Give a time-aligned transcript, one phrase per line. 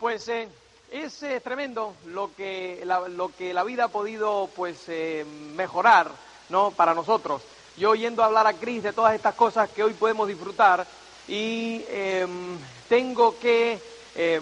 [0.00, 0.48] Pues eh,
[0.92, 6.10] es eh, tremendo lo que la, lo que la vida ha podido pues eh, mejorar,
[6.50, 6.70] ¿no?
[6.70, 7.42] Para nosotros.
[7.76, 10.86] Yo oyendo hablar a Cris de todas estas cosas que hoy podemos disfrutar
[11.28, 12.56] y em,
[12.88, 13.78] tengo que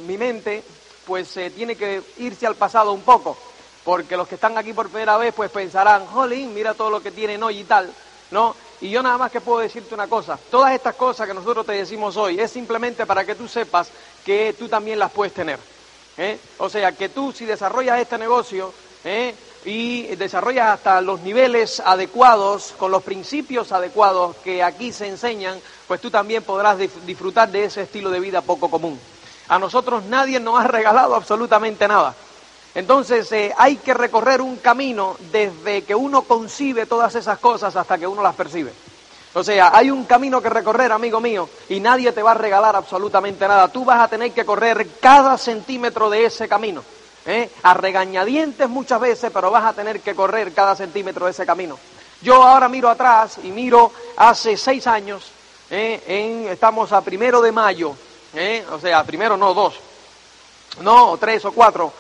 [0.07, 0.63] mi mente
[1.05, 3.37] pues tiene que irse al pasado un poco,
[3.85, 7.11] porque los que están aquí por primera vez pues pensarán, jolín, mira todo lo que
[7.11, 7.93] tienen hoy y tal,
[8.31, 8.55] ¿no?
[8.81, 11.73] Y yo nada más que puedo decirte una cosa, todas estas cosas que nosotros te
[11.73, 13.91] decimos hoy es simplemente para que tú sepas
[14.25, 15.59] que tú también las puedes tener.
[16.17, 16.39] ¿eh?
[16.59, 18.73] O sea, que tú si desarrollas este negocio
[19.05, 19.35] ¿eh?
[19.65, 26.01] y desarrollas hasta los niveles adecuados, con los principios adecuados que aquí se enseñan, pues
[26.01, 28.99] tú también podrás disfrutar de ese estilo de vida poco común.
[29.49, 32.15] A nosotros nadie nos ha regalado absolutamente nada.
[32.75, 37.99] Entonces eh, hay que recorrer un camino desde que uno concibe todas esas cosas hasta
[37.99, 38.73] que uno las percibe.
[39.35, 42.77] O sea, hay un camino que recorrer, amigo mío, y nadie te va a regalar
[42.77, 43.69] absolutamente nada.
[43.69, 46.85] Tú vas a tener que correr cada centímetro de ese camino.
[47.27, 47.51] ¿eh?
[47.63, 51.79] A regañadientes muchas veces, pero vas a tener que correr cada centímetro de ese camino.
[52.23, 55.31] Yo ahora miro atrás y miro hace seis años,
[55.71, 56.49] ¿eh?
[56.51, 57.95] estamos a primero de mayo,
[58.35, 58.65] ¿eh?
[58.73, 59.75] o sea, primero no, dos,
[60.81, 61.93] no, tres o cuatro.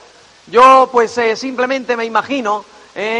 [0.46, 2.64] Yo pues eh, simplemente me imagino,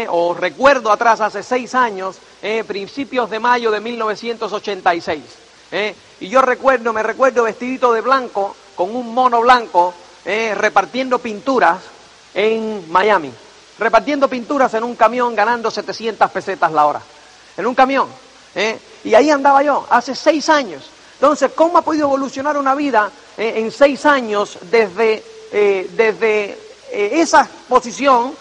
[0.09, 5.23] o recuerdo atrás hace seis años, eh, principios de mayo de 1986.
[5.71, 11.17] Eh, y yo recuerdo, me recuerdo vestidito de blanco, con un mono blanco, eh, repartiendo
[11.17, 11.79] pinturas
[12.35, 13.31] en Miami.
[13.79, 17.01] Repartiendo pinturas en un camión ganando 700 pesetas la hora.
[17.57, 18.07] En un camión.
[19.03, 20.87] Y ahí andaba yo, hace seis años.
[21.15, 26.59] Entonces, ¿cómo ha podido evolucionar una vida en seis años desde, desde
[26.91, 28.35] esa posición,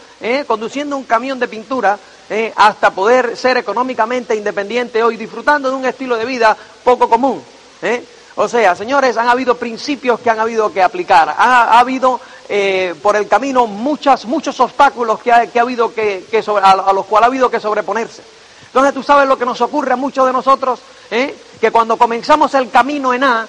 [0.46, 1.98] conduciendo un camión de pintura,
[2.30, 2.52] ¿eh?
[2.56, 7.42] hasta poder ser económicamente independiente hoy, disfrutando de un estilo de vida poco común.
[7.82, 8.04] ¿eh?
[8.36, 13.14] O sea, señores, han habido principios que han habido que aplicar, ha, habido eh, por
[13.16, 16.24] el camino muchas, muchos obstáculos que ha, habido que,
[16.62, 18.22] a, los cuales ha habido que sobreponerse.
[18.66, 22.70] Entonces tú sabes lo que nos ocurre a muchos de nosotros, que cuando comenzamos el
[22.70, 23.46] camino en A,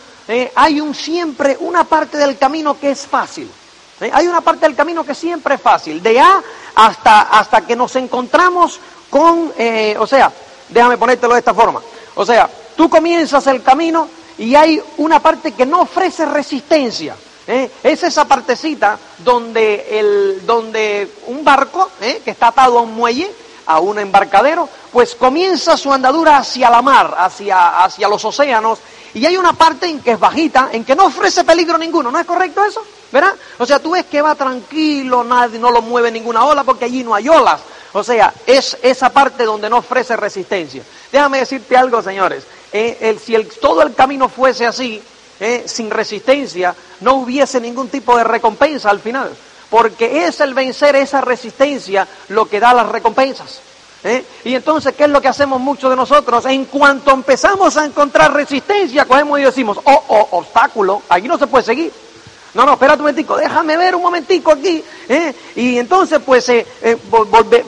[0.54, 3.50] hay un siempre una parte del camino que es fácil.
[4.12, 6.44] Hay una parte del camino que siempre es fácil, de A
[6.76, 8.80] hasta, hasta que nos encontramos
[9.10, 10.32] con, eh, o sea,
[10.68, 11.82] déjame ponértelo de esta forma,
[12.16, 17.16] o sea, tú comienzas el camino y hay una parte que no ofrece resistencia.
[17.48, 17.72] ¿eh?
[17.84, 22.22] Es esa partecita donde, el, donde un barco ¿eh?
[22.24, 23.32] que está atado a un muelle,
[23.68, 28.80] a un embarcadero, pues comienza su andadura hacia la mar, hacia, hacia los océanos,
[29.14, 32.20] y hay una parte en que es bajita, en que no ofrece peligro ninguno, ¿no
[32.20, 32.82] es correcto eso?
[33.60, 37.04] O sea, tú ves que va tranquilo, nadie no lo mueve ninguna ola porque allí
[37.04, 37.62] no hay olas.
[37.94, 40.84] O sea, es esa parte donde no ofrece resistencia.
[41.12, 42.44] Déjame decirte algo, señores.
[42.74, 45.02] Eh, si todo el camino fuese así,
[45.40, 49.32] eh, sin resistencia, no hubiese ningún tipo de recompensa al final.
[49.70, 53.62] Porque es el vencer esa resistencia lo que da las recompensas.
[54.04, 54.24] ¿eh?
[54.44, 56.46] Y entonces, ¿qué es lo que hacemos muchos de nosotros?
[56.46, 61.48] En cuanto empezamos a encontrar resistencia, cogemos y decimos, oh, oh, obstáculo, aquí no se
[61.48, 61.92] puede seguir.
[62.56, 64.82] No, no, espérate un momentico, déjame ver un momentico aquí.
[65.10, 65.36] ¿eh?
[65.58, 66.98] Y entonces, pues, eh, eh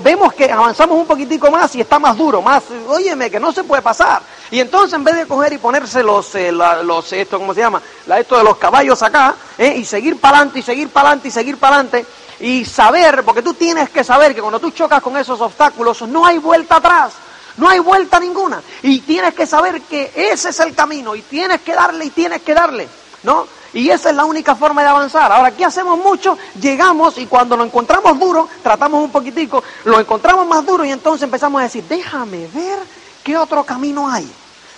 [0.02, 3.66] vemos que avanzamos un poquitico más y está más duro, más, óyeme, que no se
[3.66, 4.22] puede pasar.
[4.50, 7.82] Y entonces, en vez de coger y ponerse los, eh, los esto, ¿cómo se llama?
[8.06, 9.76] La, esto de los caballos acá, ¿eh?
[9.76, 12.06] y seguir para adelante, y seguir para adelante, y seguir para adelante,
[12.40, 16.26] y saber, porque tú tienes que saber que cuando tú chocas con esos obstáculos, no
[16.26, 17.14] hay vuelta atrás.
[17.58, 18.62] No hay vuelta ninguna.
[18.84, 21.16] Y tienes que saber que ese es el camino.
[21.16, 22.88] Y tienes que darle y tienes que darle.
[23.24, 23.48] ¿No?
[23.74, 25.32] Y esa es la única forma de avanzar.
[25.32, 30.48] Ahora, aquí hacemos mucho, llegamos y cuando lo encontramos duro, tratamos un poquitico, lo encontramos
[30.48, 32.80] más duro y entonces empezamos a decir, déjame ver
[33.24, 34.30] qué otro camino hay.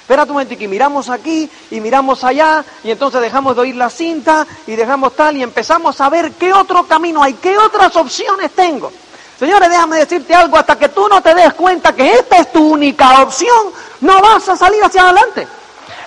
[0.01, 3.91] Espérate un momento, y miramos aquí y miramos allá y entonces dejamos de oír la
[3.91, 8.49] cinta y dejamos tal y empezamos a ver qué otro camino hay, qué otras opciones
[8.55, 8.91] tengo.
[9.37, 12.71] Señores, déjame decirte algo, hasta que tú no te des cuenta que esta es tu
[12.71, 15.47] única opción, no vas a salir hacia adelante.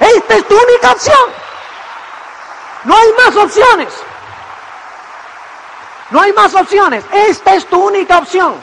[0.00, 1.16] Esta es tu única opción.
[2.84, 3.88] No hay más opciones.
[6.10, 7.04] No hay más opciones.
[7.12, 8.54] Esta es tu única opción.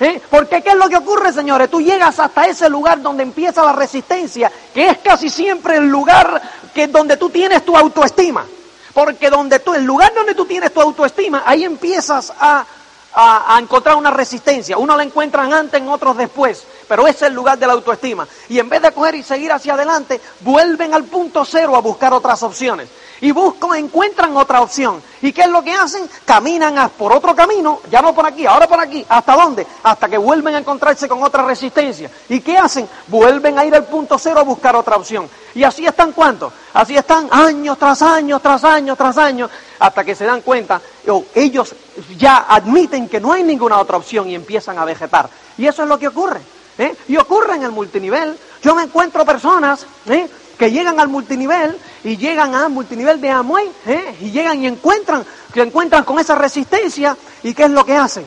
[0.00, 0.22] ¿Eh?
[0.30, 1.68] Porque ¿qué es lo que ocurre, señores?
[1.68, 6.40] Tú llegas hasta ese lugar donde empieza la resistencia, que es casi siempre el lugar
[6.72, 8.46] que donde tú tienes tu autoestima.
[8.94, 12.64] Porque donde tú, el lugar donde tú tienes tu autoestima, ahí empiezas a,
[13.12, 14.78] a, encontrar una resistencia.
[14.78, 16.64] Uno la encuentran antes, en otros después.
[16.88, 18.26] Pero ese es el lugar de la autoestima.
[18.48, 22.12] Y en vez de coger y seguir hacia adelante, vuelven al punto cero a buscar
[22.12, 22.88] otras opciones.
[23.20, 25.02] y buscan, encuentran otra opción.
[25.22, 26.08] ¿Y qué es lo que hacen?
[26.24, 29.04] Caminan por otro camino, ya no por aquí, ahora por aquí.
[29.08, 29.66] ¿Hasta dónde?
[29.82, 32.10] Hasta que vuelven a encontrarse con otra resistencia.
[32.28, 32.88] ¿Y qué hacen?
[33.08, 35.28] Vuelven a ir al punto cero a buscar otra opción.
[35.54, 36.52] ¿Y así están cuántos?
[36.74, 41.24] Así están años tras años, tras años, tras años, hasta que se dan cuenta, o
[41.34, 41.74] ellos
[42.16, 45.28] ya admiten que no hay ninguna otra opción y empiezan a vegetar.
[45.56, 46.40] Y eso es lo que ocurre.
[46.78, 46.94] ¿Eh?
[47.08, 48.38] Y ocurre en el multinivel.
[48.62, 50.28] Yo me encuentro personas ¿eh?
[50.56, 54.16] que llegan al multinivel y llegan al multinivel de Amway ¿eh?
[54.20, 58.24] y llegan y encuentran, que encuentran con esa resistencia y qué es lo que hacen.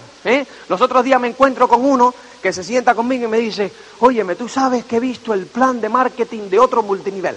[0.69, 4.35] Los otros días me encuentro con uno que se sienta conmigo y me dice, óyeme,
[4.35, 7.35] tú sabes que he visto el plan de marketing de otro multinivel.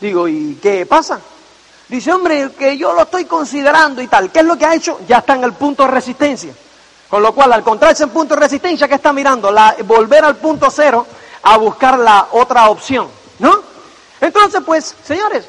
[0.00, 1.20] Digo, ¿y qué pasa?
[1.88, 4.30] Dice, hombre, que yo lo estoy considerando y tal.
[4.30, 5.00] ¿Qué es lo que ha hecho?
[5.08, 6.52] Ya está en el punto de resistencia.
[7.08, 9.50] Con lo cual, al encontrarse en punto de resistencia, ¿qué está mirando?
[9.50, 11.06] La, volver al punto cero
[11.42, 13.08] a buscar la otra opción.
[13.38, 13.62] ¿No?
[14.20, 15.46] Entonces, pues, señores,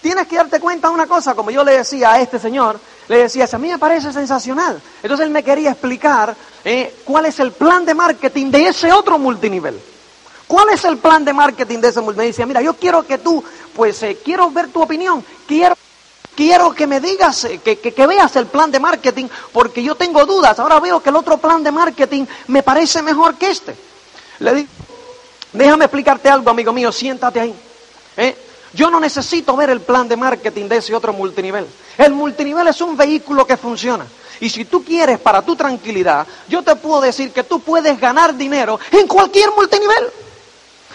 [0.00, 3.18] tienes que darte cuenta de una cosa, como yo le decía a este señor, le
[3.18, 4.80] decía, a mí me parece sensacional.
[5.02, 6.34] Entonces él me quería explicar
[6.64, 9.80] eh, cuál es el plan de marketing de ese otro multinivel.
[10.46, 12.26] ¿Cuál es el plan de marketing de ese multinivel?
[12.26, 13.42] Me decía, mira, yo quiero que tú,
[13.74, 15.76] pues, eh, quiero ver tu opinión, quiero...
[16.34, 20.24] Quiero que me digas, eh, que, que, veas el plan de marketing, porque yo tengo
[20.24, 20.58] dudas.
[20.58, 23.76] Ahora veo que el otro plan de marketing me parece mejor que este.
[24.38, 24.68] Le digo,
[25.52, 27.54] Déjame explicarte algo, amigo mío, siéntate ahí.
[28.16, 28.36] ¿eh?
[28.72, 31.66] Yo no necesito ver el plan de marketing de ese otro multinivel.
[31.98, 34.06] El multinivel es un vehículo que funciona.
[34.40, 38.34] Y si tú quieres para tu tranquilidad, yo te puedo decir que tú puedes ganar
[38.34, 40.10] dinero en cualquier multinivel.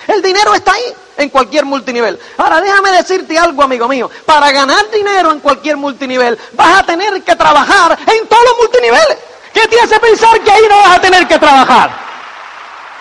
[0.08, 2.20] El dinero está ahí, en cualquier multinivel.
[2.38, 4.10] Ahora déjame decirte algo, amigo mío.
[4.26, 9.18] Para ganar dinero en cualquier multinivel, vas a tener que trabajar en todos los multiniveles.
[9.54, 11.90] ¿Qué te hace pensar que ahí no vas a tener que trabajar?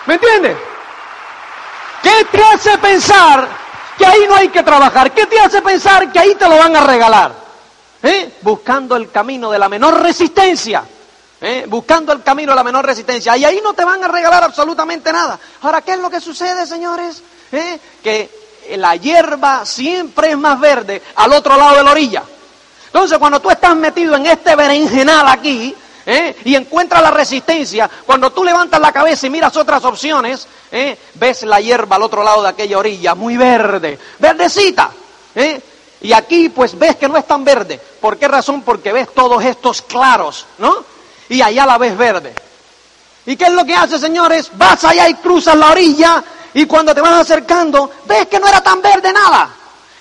[0.07, 0.57] ¿Me entiendes?
[2.01, 3.47] ¿Qué te hace pensar
[3.97, 5.11] que ahí no hay que trabajar?
[5.11, 7.31] ¿Qué te hace pensar que ahí te lo van a regalar?
[8.01, 8.37] ¿Eh?
[8.41, 10.83] Buscando el camino de la menor resistencia.
[11.39, 11.65] ¿Eh?
[11.67, 13.37] Buscando el camino de la menor resistencia.
[13.37, 15.39] Y ahí no te van a regalar absolutamente nada.
[15.61, 17.21] Ahora, ¿qué es lo que sucede, señores?
[17.49, 18.29] Que
[18.75, 22.23] la hierba siempre es más verde al otro lado de la orilla.
[22.87, 26.35] Entonces, cuando tú estás metido en este berenjenal aquí, ¿eh?
[26.45, 30.97] y encuentras la resistencia, cuando tú levantas la cabeza y miras otras opciones, ¿eh?
[31.15, 34.89] ves la hierba al otro lado de aquella orilla, muy verde, verdecita.
[35.35, 35.61] ¿eh?
[36.01, 37.79] Y aquí pues ves que no es tan verde.
[37.99, 38.61] ¿Por qué razón?
[38.61, 40.83] Porque ves todos estos claros, ¿no?
[41.29, 42.33] Y allá la ves verde.
[43.25, 44.51] ¿Y qué es lo que hace, señores?
[44.53, 46.23] Vas allá y cruzas la orilla
[46.57, 49.47] y cuando te vas acercando, ves que no era tan verde nada.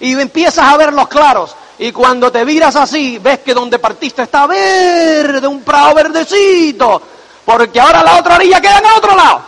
[0.00, 1.54] Y empiezas a ver los claros.
[1.78, 7.02] Y cuando te miras así, ves que donde partiste está verde, un prado verdecito.
[7.44, 9.42] Porque ahora la otra orilla queda en el otro lado.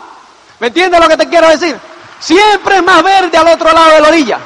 [0.59, 1.81] ¿Me entiendes lo que te quiero decir?
[2.21, 4.39] Siempre es más verde al otro lado de la orilla.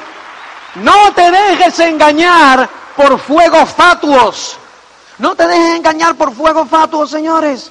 [0.75, 4.57] No te dejes engañar por fuegos fatuos.
[5.17, 7.69] No te dejes engañar por fuegos fatuos, señores.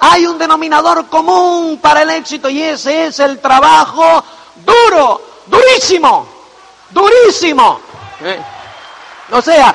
[0.00, 4.24] Hay un denominador común para el éxito y ese es el trabajo
[4.64, 6.26] duro, durísimo,
[6.90, 7.80] durísimo.
[8.22, 8.40] ¿Eh?
[9.30, 9.74] O sea,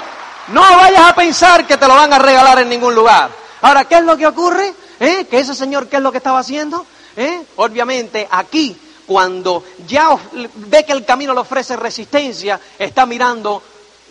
[0.50, 3.30] no vayas a pensar que te lo van a regalar en ningún lugar.
[3.62, 4.74] Ahora, ¿qué es lo que ocurre?
[5.00, 5.26] ¿Eh?
[5.30, 6.86] Que ese señor, ¿qué es lo que estaba haciendo?
[7.16, 7.44] ¿Eh?
[7.58, 10.18] Obviamente, aquí, cuando ya
[10.56, 13.62] ve que el camino le ofrece resistencia, está mirando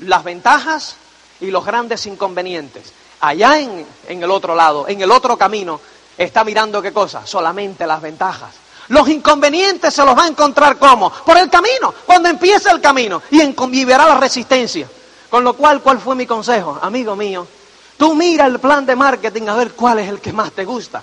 [0.01, 0.97] las ventajas
[1.41, 2.93] y los grandes inconvenientes.
[3.23, 5.81] Allá en, el otro lado, en el otro camino,
[6.19, 7.25] está mirando qué cosa?
[7.25, 8.51] Solamente las ventajas.
[8.89, 11.09] Los inconvenientes se los va a encontrar cómo?
[11.09, 14.89] Por el camino, cuando empieza el camino y, verá la resistencia.
[15.31, 16.77] Con lo cual, ¿cuál fue mi consejo?
[16.83, 17.47] Amigo mío,
[17.97, 21.01] tú mira el plan de marketing a ver cuál es el que más te gusta.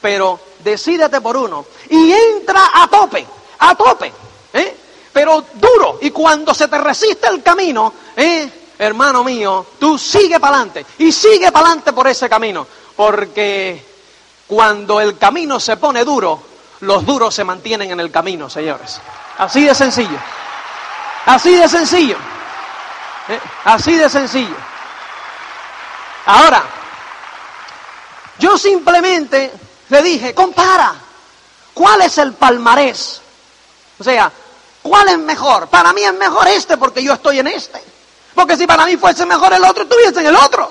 [0.00, 3.26] Pero decídete por uno y entra a tope,
[3.58, 4.12] a tope.
[4.52, 4.76] ¿eh?
[5.12, 5.98] Pero duro.
[6.00, 8.65] Y cuando se te resiste el camino, ¿eh?
[8.78, 12.66] Hermano mío, tú sigue para adelante y sigue para adelante por ese camino.
[12.96, 13.84] Porque
[14.46, 16.42] cuando el camino se pone duro,
[16.80, 19.00] los duros se mantienen en el camino, señores.
[19.38, 20.18] Así de sencillo.
[21.26, 22.16] Así de sencillo.
[23.28, 23.40] ¿Eh?
[23.64, 24.56] Así de sencillo.
[26.26, 26.62] Ahora,
[28.38, 29.52] yo simplemente
[29.88, 30.94] le dije, compara,
[31.74, 33.20] ¿cuál es el palmarés?
[33.98, 34.30] O sea,
[34.82, 35.68] ¿cuál es mejor?
[35.68, 37.82] Para mí es mejor este porque yo estoy en este.
[38.36, 40.70] Porque si para mí fuese mejor el otro, estuviese en el otro.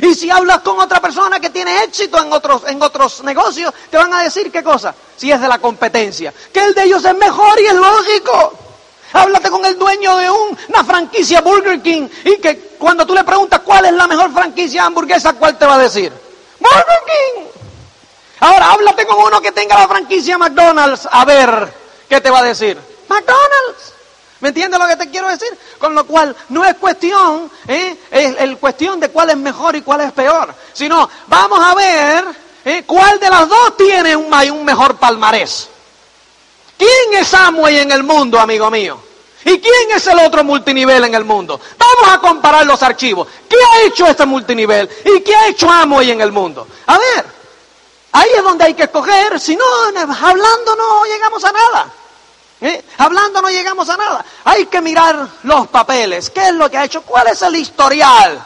[0.00, 3.96] Y si hablas con otra persona que tiene éxito en otros, en otros negocios, te
[3.96, 7.16] van a decir qué cosa, si es de la competencia, que el de ellos es
[7.16, 8.52] mejor y es lógico.
[9.12, 13.60] Háblate con el dueño de una franquicia Burger King y que cuando tú le preguntas
[13.64, 16.12] cuál es la mejor franquicia hamburguesa, ¿cuál te va a decir?
[16.60, 17.44] Burger King.
[18.38, 21.72] Ahora háblate con uno que tenga la franquicia McDonald's a ver
[22.08, 22.78] qué te va a decir.
[23.08, 23.97] McDonald's.
[24.40, 25.48] ¿Me entiendes lo que te quiero decir?
[25.78, 27.96] Con lo cual, no es cuestión, ¿eh?
[28.10, 32.24] el cuestión de cuál es mejor y cuál es peor, sino vamos a ver
[32.64, 32.84] ¿eh?
[32.86, 35.68] cuál de las dos tiene un, un mejor palmarés.
[36.76, 39.00] ¿Quién es Amway en el mundo, amigo mío?
[39.44, 41.60] ¿Y quién es el otro multinivel en el mundo?
[41.76, 43.26] Vamos a comparar los archivos.
[43.48, 44.88] ¿Qué ha hecho este multinivel?
[45.04, 46.66] ¿Y qué ha hecho Amway en el mundo?
[46.86, 47.26] A ver,
[48.12, 51.92] ahí es donde hay que escoger, si no, hablando no llegamos a nada.
[52.60, 52.84] ¿Eh?
[52.98, 54.24] Hablando no llegamos a nada.
[54.44, 56.30] Hay que mirar los papeles.
[56.30, 57.02] ¿Qué es lo que ha hecho?
[57.02, 58.42] ¿Cuál es el historial?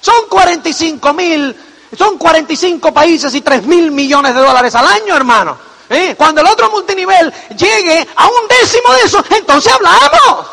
[0.00, 1.56] Son 45 mil,
[1.96, 5.56] son 45 países y 3 mil millones de dólares al año, hermano.
[5.88, 6.14] ¿Eh?
[6.16, 10.46] Cuando el otro multinivel llegue a un décimo de eso, entonces hablamos.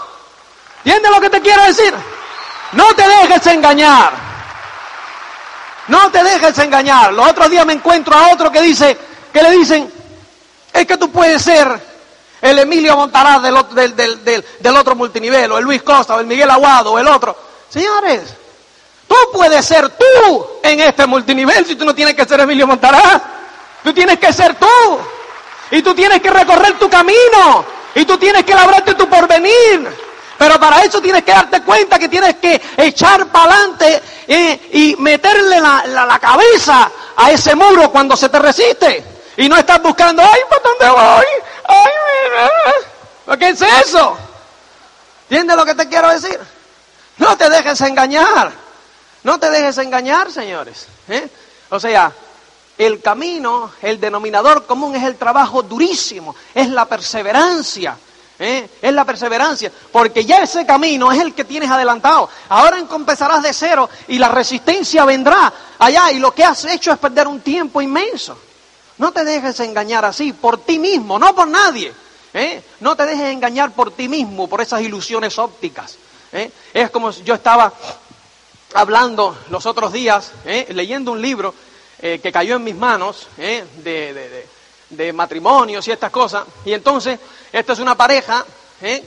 [0.84, 1.94] ¿Entiendes lo que te quiero decir?
[2.74, 4.12] No te dejes engañar.
[5.88, 7.14] No te dejes engañar.
[7.14, 8.98] Los otros días me encuentro a otro que dice,
[9.34, 9.92] que le dicen,
[10.72, 11.90] es que tú puedes ser
[12.42, 13.56] el Emilio Montaraz del,
[13.96, 17.36] del, otro multinivel, o el Luis Costa, o el Miguel Aguado, o el otro.
[17.70, 18.22] Señores,
[19.08, 23.22] tú puedes ser tú en este multinivel si tú no tienes que ser Emilio Montaraz.
[23.84, 24.68] Tú tienes que ser tú.
[25.72, 27.66] Y tú tienes que recorrer tu camino.
[27.96, 30.10] Y tú tienes que labrarte tu porvenir.
[30.38, 34.96] Pero para eso tienes que darte cuenta que tienes que echar para adelante eh, y
[34.98, 39.04] meterle la, la, la cabeza a ese muro cuando se te resiste.
[39.36, 41.26] Y no estás buscando, ay, ¿para dónde voy?
[43.40, 44.18] ¿Qué es eso?
[45.30, 46.38] ¿Entiendes lo que te quiero decir?
[47.18, 48.52] No te dejes engañar.
[49.24, 50.88] No te dejes engañar, señores.
[51.08, 51.30] ¿eh?
[51.70, 52.12] O sea,
[52.78, 57.98] el camino, el denominador común es el trabajo durísimo, es la perseverancia.
[58.40, 58.70] ¿eh?
[58.82, 62.30] Es la perseverancia, porque ya ese camino es el que tienes adelantado.
[62.50, 66.98] Ahora empezarás de cero y la resistencia vendrá allá y lo que has hecho es
[66.98, 68.38] perder un tiempo inmenso.
[69.00, 71.94] No te dejes engañar así, por ti mismo, no por nadie.
[72.34, 72.62] ¿eh?
[72.82, 75.98] No te dejes engañar por ti mismo, por esas ilusiones ópticas.
[76.34, 76.52] ¿eh?
[76.74, 77.74] Es como yo estaba
[78.74, 80.68] hablando los otros días, ¿eh?
[80.72, 81.54] leyendo un libro
[82.00, 86.44] que cayó en mis manos de, matrimonios y estas cosas.
[86.64, 87.20] Y entonces,
[87.52, 88.46] esta es una pareja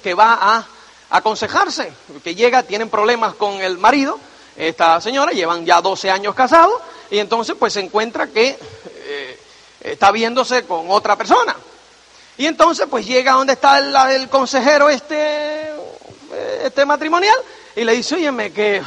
[0.02, 0.66] que va a
[1.08, 1.90] aconsejarse,
[2.22, 4.18] que llega, tienen problemas con el marido,
[4.56, 6.74] esta señora, llevan ya 12 años casados,
[7.10, 8.58] y entonces pues se encuentra que
[9.82, 11.56] está viéndose con otra persona.
[12.38, 13.78] Y entonces pues llega donde está
[14.14, 15.70] el, consejero este,
[16.64, 17.36] este matrimonial
[17.76, 18.82] y le dice, óyeme, que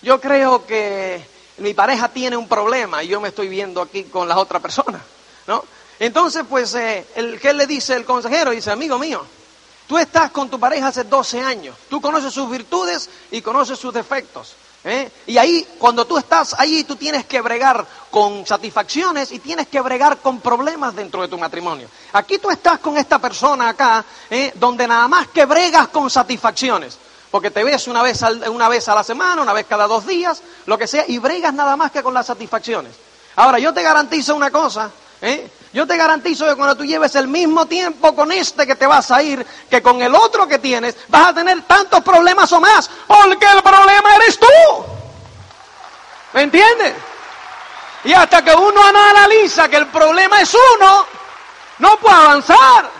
[0.00, 1.24] yo creo que
[1.58, 5.00] mi pareja tiene un problema y yo me estoy viendo aquí con la otra persona,
[5.46, 5.64] ¿no?
[5.98, 8.50] Entonces pues, eh, el, ¿qué le dice el consejero?
[8.50, 9.24] Dice, amigo mío,
[9.86, 13.92] tú estás con tu pareja hace 12 años, tú conoces sus virtudes y conoces sus
[13.92, 14.56] defectos.
[14.84, 15.10] ¿Eh?
[15.28, 19.80] Y ahí, cuando tú estás ahí, tú tienes que bregar con satisfacciones y tienes que
[19.80, 21.88] bregar con problemas dentro de tu matrimonio.
[22.12, 24.52] Aquí tú estás con esta persona acá, ¿eh?
[24.56, 26.98] donde nada más que bregas con satisfacciones.
[27.30, 30.06] Porque te ves una vez, al, una vez a la semana, una vez cada dos
[30.06, 32.92] días, lo que sea, y bregas nada más que con las satisfacciones.
[33.36, 34.90] Ahora, yo te garantizo una cosa,
[35.22, 35.50] ¿eh?
[35.72, 39.10] Yo te garantizo que cuando tú lleves el mismo tiempo con este que te vas
[39.10, 42.90] a ir, que con el otro que tienes, vas a tener tantos problemas o más,
[43.06, 44.46] porque el problema eres tú.
[46.34, 46.94] ¿Me entiendes?
[48.04, 51.06] Y hasta que uno no analiza que el problema es uno,
[51.78, 52.90] no puede avanzar.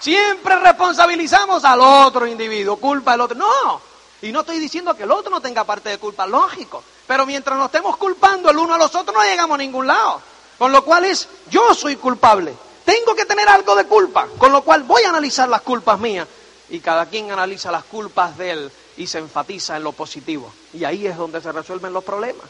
[0.00, 3.36] Siempre responsabilizamos al otro individuo, culpa del otro.
[3.36, 3.80] No,
[4.22, 6.82] y no estoy diciendo que el otro no tenga parte de culpa, lógico.
[7.06, 10.20] Pero mientras nos estemos culpando el uno a los otros, no llegamos a ningún lado.
[10.60, 12.52] Con lo cual es, yo soy culpable.
[12.84, 14.28] Tengo que tener algo de culpa.
[14.36, 16.28] Con lo cual voy a analizar las culpas mías.
[16.68, 20.52] Y cada quien analiza las culpas de él y se enfatiza en lo positivo.
[20.74, 22.44] Y ahí es donde se resuelven los problemas.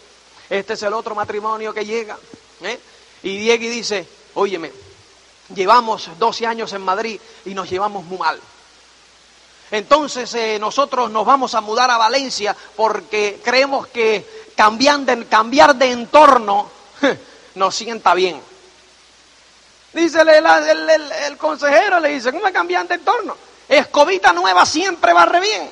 [0.49, 2.19] Este es el otro matrimonio que llega.
[2.63, 2.81] ¿eh?
[3.23, 4.73] Y Diego dice, óyeme,
[5.55, 8.41] llevamos 12 años en Madrid y nos llevamos muy mal.
[9.71, 15.77] Entonces eh, nosotros nos vamos a mudar a Valencia porque creemos que cambiar de, cambiar
[15.77, 16.69] de entorno
[17.55, 18.41] nos sienta bien.
[19.93, 23.37] Dice el, el, el, el, consejero, le dice, ¿cómo cambian de entorno?
[23.69, 25.71] Escobita nueva siempre barre bien.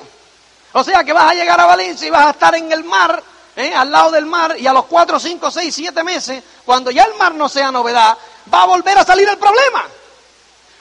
[0.73, 3.23] O sea que vas a llegar a Valencia y vas a estar en el mar,
[3.55, 3.73] ¿eh?
[3.73, 7.15] al lado del mar, y a los 4, 5, 6, 7 meses, cuando ya el
[7.15, 8.17] mar no sea novedad,
[8.53, 9.85] va a volver a salir el problema.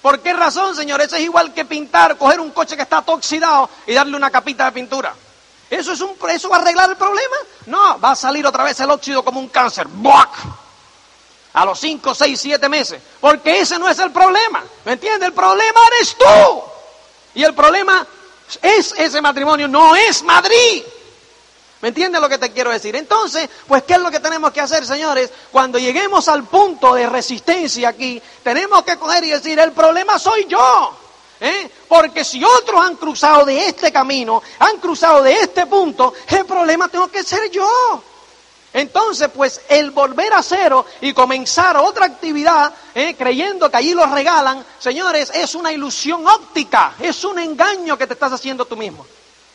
[0.02, 1.00] ¿Por qué razón, señor?
[1.00, 4.66] Eso es igual que pintar, coger un coche que está oxidado y darle una capita
[4.66, 5.14] de pintura.
[5.70, 7.36] ¿Eso, es un, ¿Eso va a arreglar el problema?
[7.66, 9.86] No, va a salir otra vez el óxido como un cáncer.
[9.88, 10.30] ¡Buac!
[11.52, 13.00] A los 5, 6, 7 meses.
[13.20, 14.64] Porque ese no es el problema.
[14.84, 15.28] ¿Me entiendes?
[15.28, 16.62] El problema eres tú.
[17.34, 18.06] Y el problema
[18.62, 20.82] es ese matrimonio, no es Madrid.
[21.80, 22.96] ¿Me entiendes lo que te quiero decir?
[22.96, 25.30] Entonces, pues, ¿qué es lo que tenemos que hacer, señores?
[25.52, 30.46] Cuando lleguemos al punto de resistencia aquí, tenemos que coger y decir, el problema soy
[30.46, 30.96] yo.
[31.40, 31.70] ¿eh?
[31.86, 36.88] Porque si otros han cruzado de este camino, han cruzado de este punto, el problema
[36.88, 38.02] tengo que ser yo.
[38.72, 43.14] Entonces, pues el volver a cero y comenzar otra actividad, ¿eh?
[43.16, 48.12] creyendo que allí lo regalan, señores, es una ilusión óptica, es un engaño que te
[48.12, 49.06] estás haciendo tú mismo.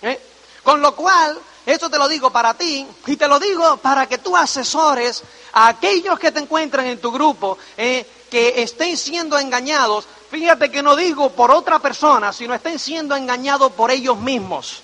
[0.01, 0.20] ¿eh?
[0.63, 4.17] Con lo cual, esto te lo digo para ti y te lo digo para que
[4.17, 8.05] tú asesores a aquellos que te encuentran en tu grupo ¿eh?
[8.32, 10.08] que estén siendo engañados.
[10.32, 14.82] Fíjate que no digo por otra persona, sino estén siendo engañados por ellos mismos.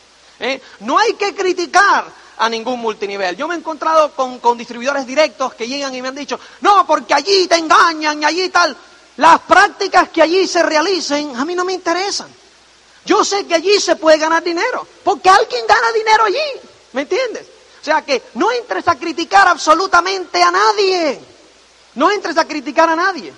[0.80, 2.06] No hay que criticar
[2.40, 3.36] a ningún multinivel.
[3.36, 7.14] Yo me he encontrado con, distribuidores directos que llegan y me han dicho, no, porque
[7.14, 8.76] allí te engañan y allí tal.
[9.18, 12.28] Las prácticas que allí se realicen a mí no me interesan.
[13.06, 16.62] Yo sé que allí se puede ganar dinero, porque alguien gana dinero allí,
[16.94, 17.46] ¿me entiendes?
[17.82, 21.20] O sea que no entres a criticar absolutamente a nadie.
[21.96, 23.34] No entres a criticar a nadie.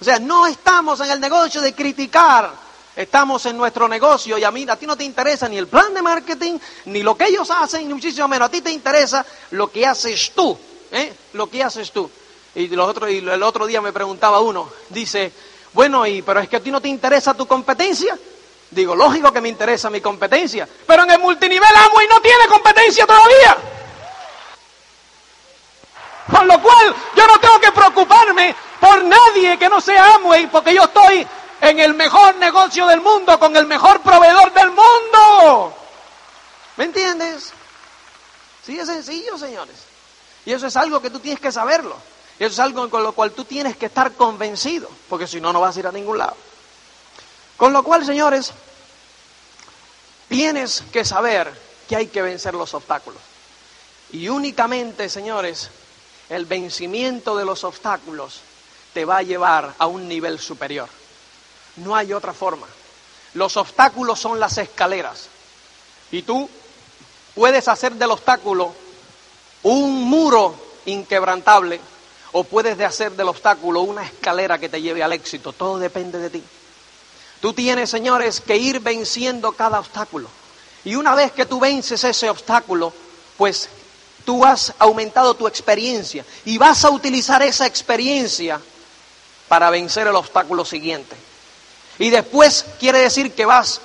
[0.00, 2.52] O sea, no estamos en el negocio de criticar
[3.00, 5.94] Estamos en nuestro negocio y a mí, a ti no te interesa ni el plan
[5.94, 8.48] de marketing, ni lo que ellos hacen, ni muchísimo menos.
[8.48, 10.58] A ti te interesa lo que haces tú,
[10.92, 11.10] ¿eh?
[11.32, 12.10] Lo que haces tú.
[12.54, 15.32] Y, los y el otro día me preguntaba uno, dice,
[15.72, 18.18] bueno, pero es que a ti no te interesa tu competencia.
[18.70, 22.46] Digo, lógico que me interesa mi competencia, pero en el multinivel amo y no tiene
[22.48, 23.56] competencia todavía.
[26.30, 30.74] Con lo cual, yo no tengo que preocuparme por nadie que no sea Amway, porque
[30.74, 31.26] yo estoy
[31.60, 35.76] en el mejor negocio del mundo, con el mejor proveedor del mundo.
[36.76, 37.52] ¿Me entiendes?
[38.64, 39.76] Sí, es sencillo, señores.
[40.46, 41.96] Y eso es algo que tú tienes que saberlo.
[42.38, 45.60] Eso es algo con lo cual tú tienes que estar convencido, porque si no, no
[45.60, 46.36] vas a ir a ningún lado.
[47.58, 48.52] Con lo cual, señores,
[50.28, 51.52] tienes que saber
[51.86, 53.20] que hay que vencer los obstáculos.
[54.12, 55.70] Y únicamente, señores,
[56.30, 58.40] el vencimiento de los obstáculos
[58.94, 60.88] te va a llevar a un nivel superior.
[61.76, 62.66] No hay otra forma.
[63.34, 65.28] Los obstáculos son las escaleras.
[66.10, 66.48] Y tú
[67.34, 68.74] puedes hacer del obstáculo
[69.62, 70.54] un muro
[70.86, 71.80] inquebrantable
[72.32, 75.52] o puedes hacer del obstáculo una escalera que te lleve al éxito.
[75.52, 76.42] Todo depende de ti.
[77.40, 80.28] Tú tienes, señores, que ir venciendo cada obstáculo.
[80.84, 82.92] Y una vez que tú vences ese obstáculo,
[83.36, 83.68] pues
[84.24, 88.60] tú has aumentado tu experiencia y vas a utilizar esa experiencia
[89.48, 91.16] para vencer el obstáculo siguiente.
[92.00, 93.82] Y después quiere decir que vas,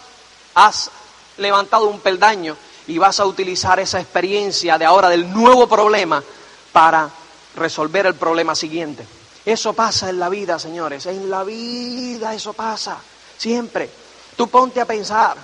[0.56, 0.90] has
[1.38, 2.56] levantado un peldaño
[2.88, 6.24] y vas a utilizar esa experiencia de ahora del nuevo problema
[6.72, 7.10] para
[7.58, 9.06] resolver el problema siguiente.
[9.46, 12.98] Eso pasa en la vida, señores, en la vida eso pasa,
[13.38, 13.90] siempre.
[14.38, 15.36] Tú ponte a pensar.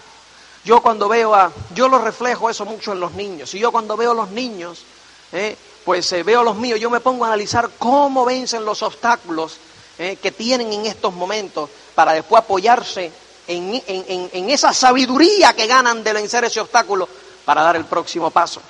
[0.63, 3.97] Yo cuando veo a, yo lo reflejo eso mucho en los niños, y yo cuando
[3.97, 4.86] veo a los niños,
[5.34, 8.81] eh, pues eh, veo a los míos, yo me pongo a analizar cómo vencen los
[8.81, 9.57] obstáculos
[10.01, 13.11] eh, que tienen en estos momentos para después apoyarse
[13.47, 17.07] en, esa sabiduría que ganan de vencer ese obstáculo
[17.45, 18.61] para dar el próximo paso.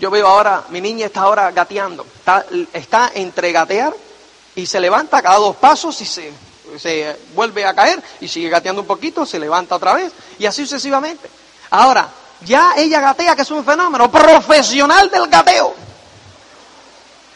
[0.00, 2.04] Yo veo ahora, mi niña está ahora gateando,
[2.72, 3.94] está, entre gatear
[4.56, 6.32] y se levanta cada dos pasos y se,
[6.78, 10.62] se vuelve a caer y sigue gateando un poquito, se levanta otra vez y así
[10.64, 11.30] sucesivamente.
[11.70, 12.08] Ahora,
[12.40, 15.91] ya ella gatea, que es un fenómeno profesional del gateo.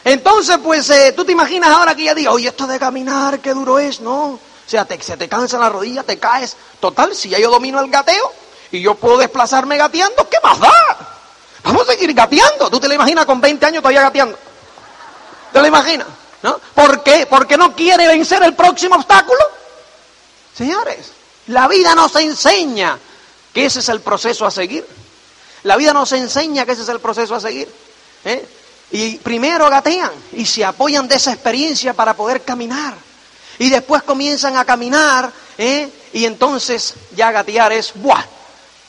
[0.07, 3.53] Entonces, pues eh, tú te imaginas ahora que ella diga, oye, esto de caminar, qué
[3.53, 4.27] duro es, ¿no?
[4.27, 6.55] O sea, te, se te cansa la rodilla, te caes.
[6.79, 8.31] Total, si ya yo domino el gateo
[8.71, 10.71] y yo puedo desplazarme gateando, ¿qué más da?
[11.61, 12.69] Vamos a seguir gateando.
[12.69, 14.39] ¿Tú te lo imaginas con 20 años todavía gateando?
[15.51, 16.07] ¿Te lo imaginas?
[16.41, 16.57] ¿No?
[16.73, 17.27] ¿Por qué?
[17.29, 19.41] ¿Porque no quiere vencer el próximo obstáculo?
[20.55, 21.11] Señores,
[21.47, 22.97] la vida nos enseña
[23.53, 24.87] que ese es el proceso a seguir.
[25.63, 27.69] La vida nos enseña que ese es el proceso a seguir.
[28.23, 28.47] ¿eh?
[28.91, 32.95] Y primero gatean y se apoyan de esa experiencia para poder caminar.
[33.59, 35.89] Y después comienzan a caminar, ¿eh?
[36.13, 38.23] y entonces ya gatear es ¡buah!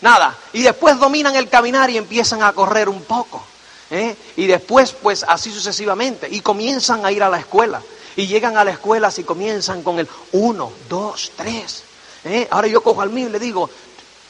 [0.01, 0.37] Nada.
[0.53, 3.45] Y después dominan el caminar y empiezan a correr un poco.
[3.91, 4.15] ¿eh?
[4.37, 6.29] Y después, pues así sucesivamente.
[6.31, 7.83] Y comienzan a ir a la escuela.
[8.15, 11.83] Y llegan a la escuela y comienzan con el uno, dos, tres.
[12.25, 12.47] ¿eh?
[12.51, 13.69] Ahora yo cojo al mío y le digo,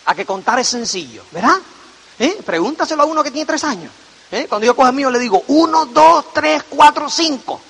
[0.07, 1.57] a que contar es sencillo, ¿verdad?
[2.19, 2.39] ¿Eh?
[2.45, 3.93] Pregúntaselo a uno que tiene tres años.
[4.31, 4.47] ¿Eh?
[4.49, 7.61] Cuando yo cojo al mío le digo, uno, dos, tres, cuatro, cinco.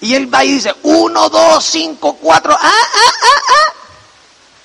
[0.00, 3.72] Y él va y dice, uno, dos, cinco, cuatro, ah, ah, ah, ah.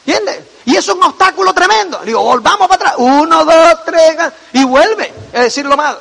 [0.05, 0.43] ¿Entiendes?
[0.65, 1.99] Y eso es un obstáculo tremendo.
[1.99, 2.93] Le digo, volvamos para atrás.
[2.97, 4.15] Uno, dos, tres,
[4.53, 5.97] y vuelve a decirlo mal.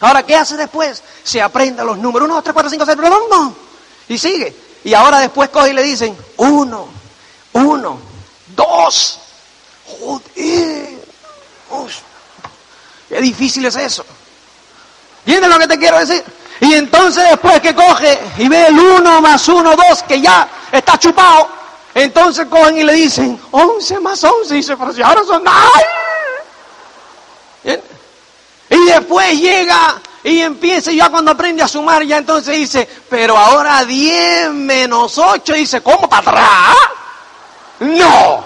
[0.00, 1.02] Ahora, ¿qué hace después?
[1.22, 2.26] Se aprende los números.
[2.26, 3.54] Uno, dos, tres, cuatro, cinco, seis, no.
[4.08, 4.54] Y sigue.
[4.84, 6.88] Y ahora después coge y le dicen, uno,
[7.52, 7.98] uno,
[8.54, 9.20] dos.
[9.98, 10.94] Joder.
[13.14, 14.04] Qué difícil es eso.
[15.24, 16.24] ¿Entiendes lo que te quiero decir?
[16.58, 20.98] Y entonces después que coge y ve el uno más uno, dos, que ya está
[20.98, 21.48] chupado,
[21.94, 24.54] Entonces cogen y le dicen, 11 más 11.
[24.54, 25.44] Y dice, pero si ahora son...
[25.46, 25.84] ¡Ay!
[28.70, 33.38] Y después llega y empieza, y ya cuando aprende a sumar, ya entonces dice, pero
[33.38, 36.76] ahora 10 menos 8, dice, ¿cómo para atrás?
[37.78, 38.44] No.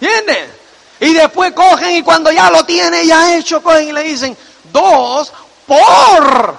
[0.00, 0.57] ¿Entiendes?
[1.00, 4.36] Y después cogen y cuando ya lo tiene ya hecho, cogen y le dicen,
[4.72, 5.32] 2
[5.66, 6.56] por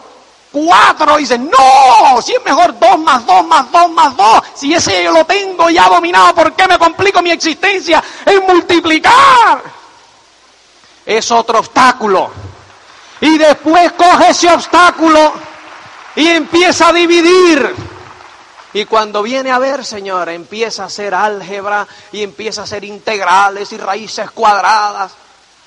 [0.52, 1.18] 4.
[1.18, 4.44] Dicen, no, si es mejor 2 más 2 más 2 más 2.
[4.56, 9.62] Si ese yo lo tengo ya dominado, ¿por qué me complico mi existencia en multiplicar?
[11.06, 12.32] Es otro obstáculo.
[13.22, 15.34] Y después coge ese obstáculo
[16.16, 17.76] y empieza a dividir.
[18.74, 23.72] Y cuando viene a ver, Señor, empieza a hacer álgebra y empieza a hacer integrales
[23.72, 25.12] y raíces cuadradas.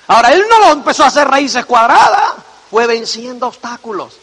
[0.07, 2.33] Ahora, él no lo empezó a hacer raíces cuadradas,
[2.69, 4.17] fue venciendo obstáculos.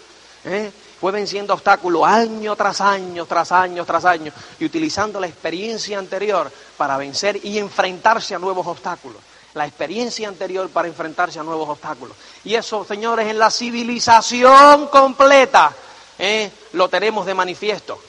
[0.44, 0.72] ¿eh?
[1.00, 6.50] Fue venciendo obstáculos año tras año, tras año, tras año, y utilizando la experiencia anterior
[6.76, 9.22] para vencer y enfrentarse a nuevos obstáculos
[9.54, 12.16] la experiencia anterior para enfrentarse a nuevos obstáculos.
[12.44, 15.72] Y eso, señores, en la civilización completa
[16.18, 16.50] ¿eh?
[16.72, 18.00] lo tenemos de manifiesto.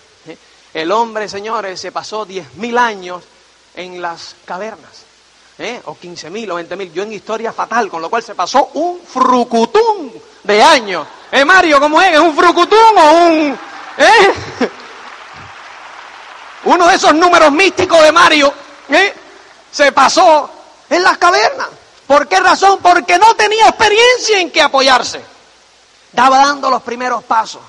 [0.73, 3.23] El hombre, señores, se pasó diez mil años
[3.75, 5.03] en las cavernas,
[5.57, 5.81] ¿eh?
[5.86, 6.93] o quince mil o veinte mil.
[6.93, 11.05] Yo en historia fatal, con lo cual se pasó un frucutún de años.
[11.31, 12.13] ¿Eh, Mario, cómo es?
[12.13, 13.60] ¿Es un frucutún o un...?
[13.97, 14.34] ¿eh?
[16.63, 18.53] Uno de esos números místicos de Mario,
[18.89, 19.13] ¿eh?
[19.71, 20.49] Se pasó
[20.89, 21.67] en las cavernas.
[22.07, 22.79] ¿Por qué razón?
[22.81, 25.21] Porque no tenía experiencia en qué apoyarse.
[26.10, 27.62] Estaba dando los primeros pasos.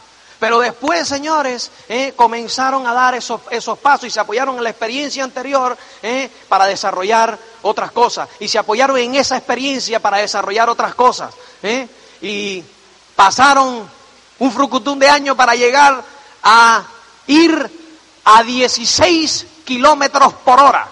[0.42, 4.70] Pero después, señores, eh, comenzaron a dar esos, esos, pasos y se apoyaron en la
[4.70, 8.28] experiencia anterior eh, para desarrollar otras cosas.
[8.40, 11.32] Y se apoyaron en esa experiencia para desarrollar otras cosas.
[11.62, 11.86] Eh,
[12.22, 12.64] y
[13.14, 13.88] pasaron
[14.40, 16.02] un frucutún de años para llegar
[16.42, 16.82] a
[17.28, 17.80] ir
[18.24, 20.88] a 16 kilómetros por hora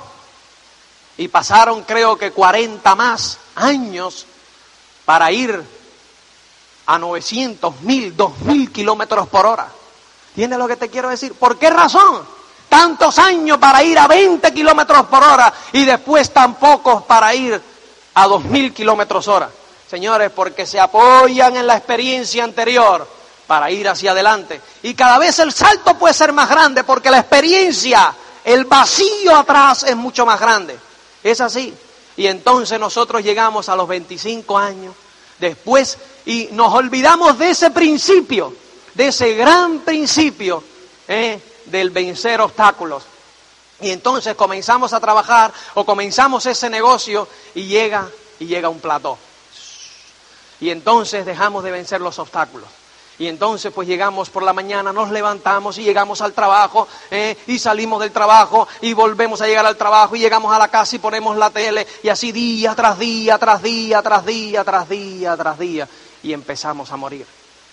[1.17, 4.27] y pasaron creo que 40 más años
[5.05, 5.61] para ir
[6.91, 9.69] a 900, 1000, 2000 kilómetros por hora.
[10.35, 11.35] ¿Tienes lo que te quiero decir?
[11.35, 12.27] ¿Por qué razón?
[12.69, 17.63] Tantos años para ir a 20 kilómetros por hora y después tan pocos para ir
[18.15, 19.49] a 2000 kilómetros hora.
[19.89, 23.07] Señores, porque se apoyan en la experiencia anterior
[23.47, 24.61] para ir hacia adelante.
[24.83, 28.13] Y cada vez el salto puede ser más grande porque la experiencia,
[28.45, 30.77] el vacío atrás es mucho más grande.
[31.23, 31.73] Es así.
[32.17, 34.93] Y entonces nosotros llegamos a los 25 años
[35.41, 38.55] después y nos olvidamos de ese principio,
[38.95, 40.63] de ese gran principio
[41.09, 41.41] ¿eh?
[41.67, 43.05] del vencer obstáculos.
[43.81, 49.17] Y entonces comenzamos a trabajar o comenzamos ese negocio y llega y llega un plató.
[50.61, 52.69] Y entonces dejamos de vencer los obstáculos.
[53.19, 57.59] Y entonces pues llegamos por la mañana, nos levantamos y llegamos al trabajo eh, y
[57.59, 61.01] salimos del trabajo y volvemos a llegar al trabajo y llegamos a la casa y
[61.01, 65.59] ponemos la tele y así día tras día, tras día, tras día, tras día, tras
[65.59, 65.89] día
[66.23, 67.27] y empezamos a morir.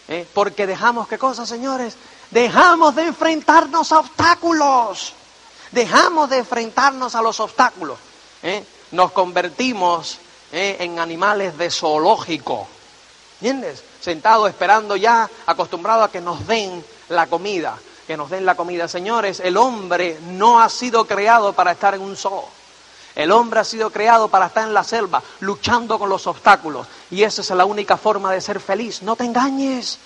[0.08, 1.96] Eh, porque dejamos, ¿qué cosa, señores?
[2.32, 5.14] Dejamos de enfrentarnos a obstáculos.
[5.72, 7.98] Dejamos de enfrentarnos a los obstáculos.
[8.44, 8.64] Eh.
[8.92, 10.20] Nos convertimos
[10.54, 12.68] en animales de zoológico.
[13.42, 13.84] ¿Entiendes?
[14.00, 18.88] Sentados esperando ya, acostumbrados a que nos den la comida, que nos den la comida.
[18.88, 22.46] Señores, el hombre no ha sido creado para estar en un zoo.
[23.18, 26.86] El hombre ha sido creado para estar en la selva, luchando con los obstáculos.
[27.10, 29.02] Y esa es la única forma de ser feliz.
[29.02, 29.98] No te engañes.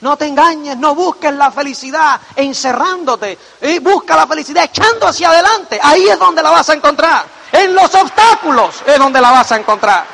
[0.00, 3.36] No te engañes, no busques la felicidad encerrándote.
[3.62, 5.80] Y busca la felicidad echando hacia adelante.
[5.82, 7.24] Ahí es donde la vas a encontrar.
[7.50, 10.06] En los obstáculos es donde la vas a encontrar.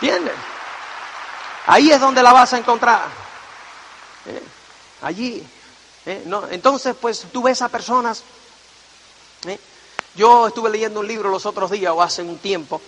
[0.00, 0.34] ¿Entiendes?
[1.66, 3.06] Ahí es donde la vas a encontrar.
[4.24, 4.42] ¿Eh?
[5.02, 5.44] Allí.
[6.06, 6.24] ¿Eh?
[6.52, 8.22] Entonces, pues tú ves a personas.
[10.14, 12.80] Yo estuve leyendo un libro los otros días o hace un tiempo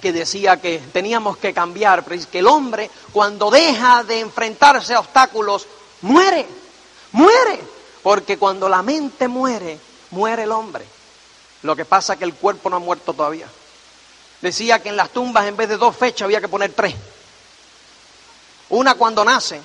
[0.00, 5.66] que decía que teníamos que cambiar, que el hombre cuando deja de enfrentarse a obstáculos
[6.02, 6.46] muere,
[7.12, 7.60] muere,
[8.02, 9.78] porque cuando la mente muere,
[10.10, 10.84] muere el hombre.
[11.62, 13.48] Lo que pasa es que el cuerpo no ha muerto todavía
[14.40, 16.94] decía que en las tumbas en vez de dos fechas había que poner tres.
[18.70, 19.60] Una cuando nace,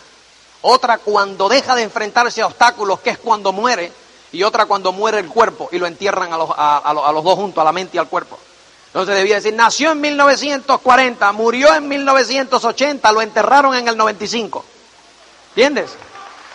[0.61, 3.91] otra cuando deja de enfrentarse a obstáculos, que es cuando muere,
[4.33, 7.61] y otra cuando muere el cuerpo y lo entierran a los, a, los, dos juntos,
[7.61, 8.37] a la mente y al cuerpo.
[8.87, 14.65] Entonces debía decir, nació en 1940, murió en 1980, lo enterraron en el 95.
[15.49, 15.91] ¿Entiendes?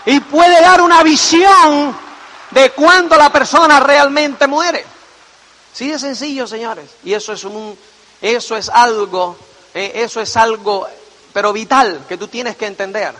[0.06, 1.96] Y puede dar una visión
[2.50, 4.84] de cuándo la persona realmente muere.
[5.72, 6.90] Sí, es sencillo, señores.
[7.04, 7.78] Y eso es un,
[8.20, 9.36] eso es algo,
[9.72, 10.88] eh, eso es algo,
[11.32, 13.14] pero vital, que tú tienes que entender.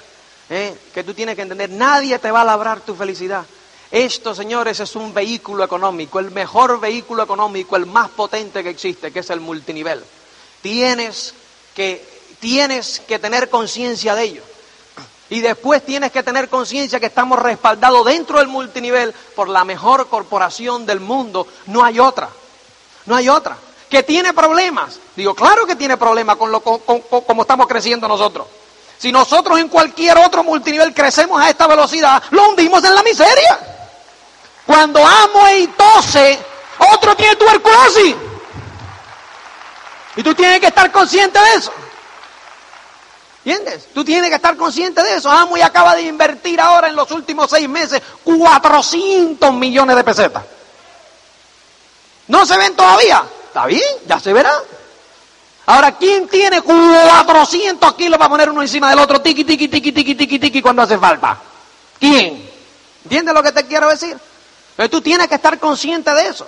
[0.51, 1.71] Eh, que tú tienes que entender.
[1.71, 3.45] Nadie te va a labrar tu felicidad.
[3.91, 9.11] Esto, señores, es un vehículo económico, el mejor vehículo económico, el más potente que existe,
[9.11, 10.05] que es el multinivel.
[10.61, 11.33] Tienes
[11.75, 12.07] que,
[12.39, 14.43] tienes que tener conciencia de ello.
[15.31, 20.09] Y después tienes que tener conciencia que estamos respaldados dentro del multinivel por la mejor
[20.09, 21.47] corporación del mundo.
[21.67, 22.29] No hay otra.
[23.07, 23.57] No hay otra.
[23.89, 24.99] Que tiene problemas.
[25.17, 28.47] Digo, claro que tiene problemas con lo como estamos creciendo nosotros.
[28.99, 33.78] Si nosotros en cualquier otro multinivel crecemos a esta velocidad, lo hundimos en la miseria.
[34.69, 36.39] Cuando amo y tose,
[36.93, 38.15] otro tiene tuberculosis.
[40.15, 41.73] Y tú tienes que estar consciente de eso.
[43.47, 43.89] ¿Entiendes?
[43.95, 45.31] Tú tienes que estar consciente de eso.
[45.31, 50.43] Amo y acaba de invertir ahora en los últimos seis meses 400 millones de pesetas.
[52.27, 53.25] ¿No se ven todavía?
[53.47, 54.53] Está bien, ya se verá.
[55.65, 59.23] Ahora, ¿quién tiene 400 kilos para poner uno encima del otro?
[59.23, 61.39] Tiki, tiki, tiki, tiki, tiki, tiki, cuando hace falta.
[61.99, 62.51] ¿Quién?
[63.05, 64.28] ¿Entiendes lo que te quiero decir?
[64.79, 66.47] Pero tú tienes que estar consciente de eso.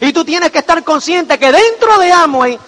[0.00, 2.58] Y tú tienes que estar consciente que dentro de Amway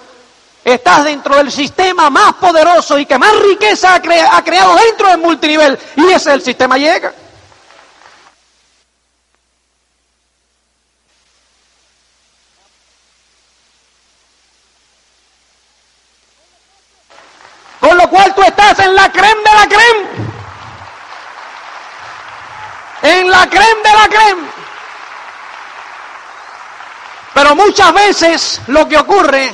[0.65, 5.79] Estás dentro del sistema más poderoso y que más riqueza ha, creado dentro del multinivel.
[5.97, 7.15] Y ese es el sistema llega.
[17.81, 20.31] Con lo cual tú estás en la creme de la creme.
[23.03, 24.60] En la creme de la creme.
[27.41, 29.51] Pero muchas veces lo que ocurre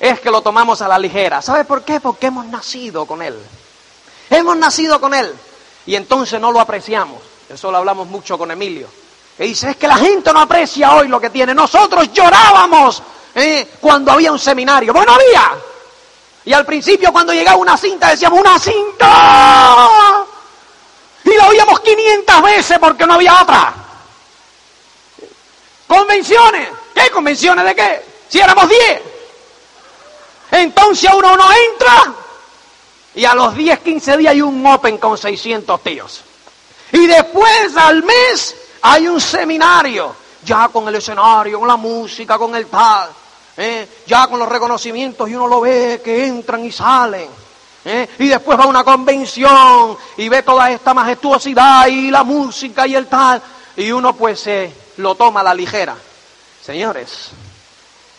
[0.00, 1.40] es que lo tomamos a la ligera.
[1.40, 2.00] ¿Sabe por qué?
[2.00, 3.38] Porque hemos nacido con Él.
[4.28, 5.32] Hemos nacido con Él.
[5.86, 7.22] Y entonces no lo apreciamos.
[7.48, 8.88] Eso lo hablamos mucho con Emilio.
[9.38, 11.54] Que dice, es que la gente no aprecia hoy lo que tiene.
[11.54, 13.00] Nosotros llorábamos
[13.36, 13.68] ¿eh?
[13.80, 14.92] cuando había un seminario.
[14.92, 15.52] Bueno, había.
[16.46, 20.26] Y al principio cuando llegaba una cinta decíamos, una cinta.
[21.22, 23.72] Y la oíamos 500 veces porque no había otra.
[25.86, 26.83] Convenciones.
[26.94, 28.02] ¿Qué convenciones de qué?
[28.28, 29.02] Si éramos 10.
[30.52, 32.14] Entonces uno no entra
[33.14, 36.24] y a los 10, 15 días hay un Open con 600 tíos.
[36.92, 42.54] Y después al mes hay un seminario, ya con el escenario, con la música, con
[42.56, 43.10] el tal,
[43.56, 43.88] ¿eh?
[44.06, 47.28] ya con los reconocimientos y uno lo ve que entran y salen.
[47.84, 48.08] ¿eh?
[48.18, 52.96] Y después va a una convención y ve toda esta majestuosidad y la música y
[52.96, 53.40] el tal.
[53.76, 54.48] Y uno pues
[54.96, 55.96] lo toma a la ligera.
[56.64, 57.28] Señores,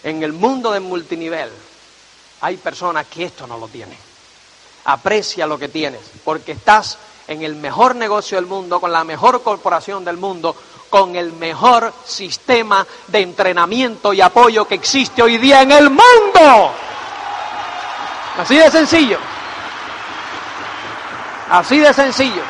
[0.04, 1.50] en el mundo del multinivel,
[2.42, 3.98] hay personas que esto no lo tienen.
[4.86, 9.42] Aprecia lo que tienes, porque estás en el mejor negocio del mundo, con la mejor
[9.42, 10.56] corporación del mundo,
[10.92, 16.72] con el mejor sistema de entrenamiento y apoyo que existe hoy día en el mundo.
[18.38, 19.18] Así de sencillo.
[21.50, 22.44] Así de sencillo.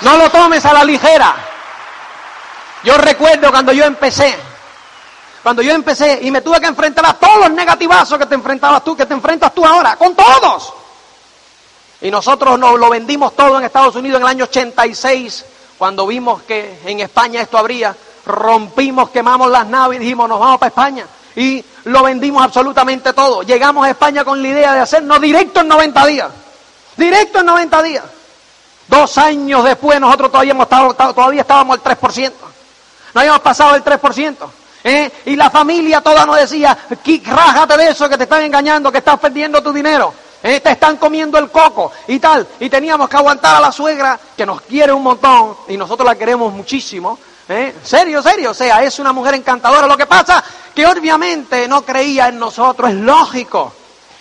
[0.00, 1.49] No lo tomes a la ligera.
[2.84, 4.36] Yo recuerdo cuando yo empecé,
[5.42, 8.82] cuando yo empecé y me tuve que enfrentar a todos los negativazos que te enfrentabas
[8.84, 10.72] tú, que te enfrentas tú ahora, con todos.
[12.00, 15.44] Y nosotros nos lo vendimos todo en Estados Unidos en el año 86,
[15.76, 20.58] cuando vimos que en España esto habría, rompimos, quemamos las naves y dijimos, nos vamos
[20.58, 21.06] para España.
[21.36, 23.42] Y lo vendimos absolutamente todo.
[23.42, 26.30] Llegamos a España con la idea de hacernos directo en 90 días.
[26.96, 28.04] Directo en 90 días.
[28.88, 32.32] Dos años después nosotros todavía, hemos estado, todavía estábamos al 3%.
[33.14, 34.36] No habíamos pasado el 3%.
[34.82, 35.10] ¿Eh?
[35.26, 36.76] Y la familia toda nos decía,
[37.26, 40.14] rájate de eso, que te están engañando, que estás perdiendo tu dinero.
[40.42, 40.60] ¿Eh?
[40.60, 42.46] Te están comiendo el coco y tal.
[42.60, 46.14] Y teníamos que aguantar a la suegra, que nos quiere un montón, y nosotros la
[46.14, 47.18] queremos muchísimo.
[47.48, 47.74] ¿Eh?
[47.82, 49.86] Serio, serio, o sea, es una mujer encantadora.
[49.86, 50.42] Lo que pasa
[50.74, 53.72] que obviamente no creía en nosotros, es lógico.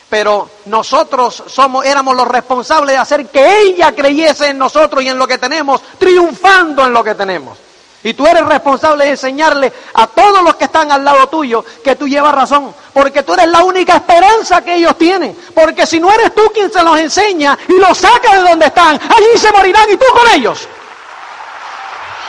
[0.09, 5.19] Pero nosotros somos, éramos los responsables de hacer que ella creyese en nosotros y en
[5.19, 7.57] lo que tenemos, triunfando en lo que tenemos.
[8.03, 11.95] Y tú eres responsable de enseñarle a todos los que están al lado tuyo que
[11.97, 12.73] tú llevas razón.
[12.93, 15.37] Porque tú eres la única esperanza que ellos tienen.
[15.53, 18.95] Porque si no eres tú quien se los enseña y los saca de donde están,
[18.95, 20.67] allí se morirán y tú con ellos.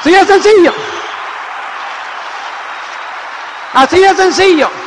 [0.00, 0.74] Así de sencillo.
[3.74, 4.79] Así de sencillo.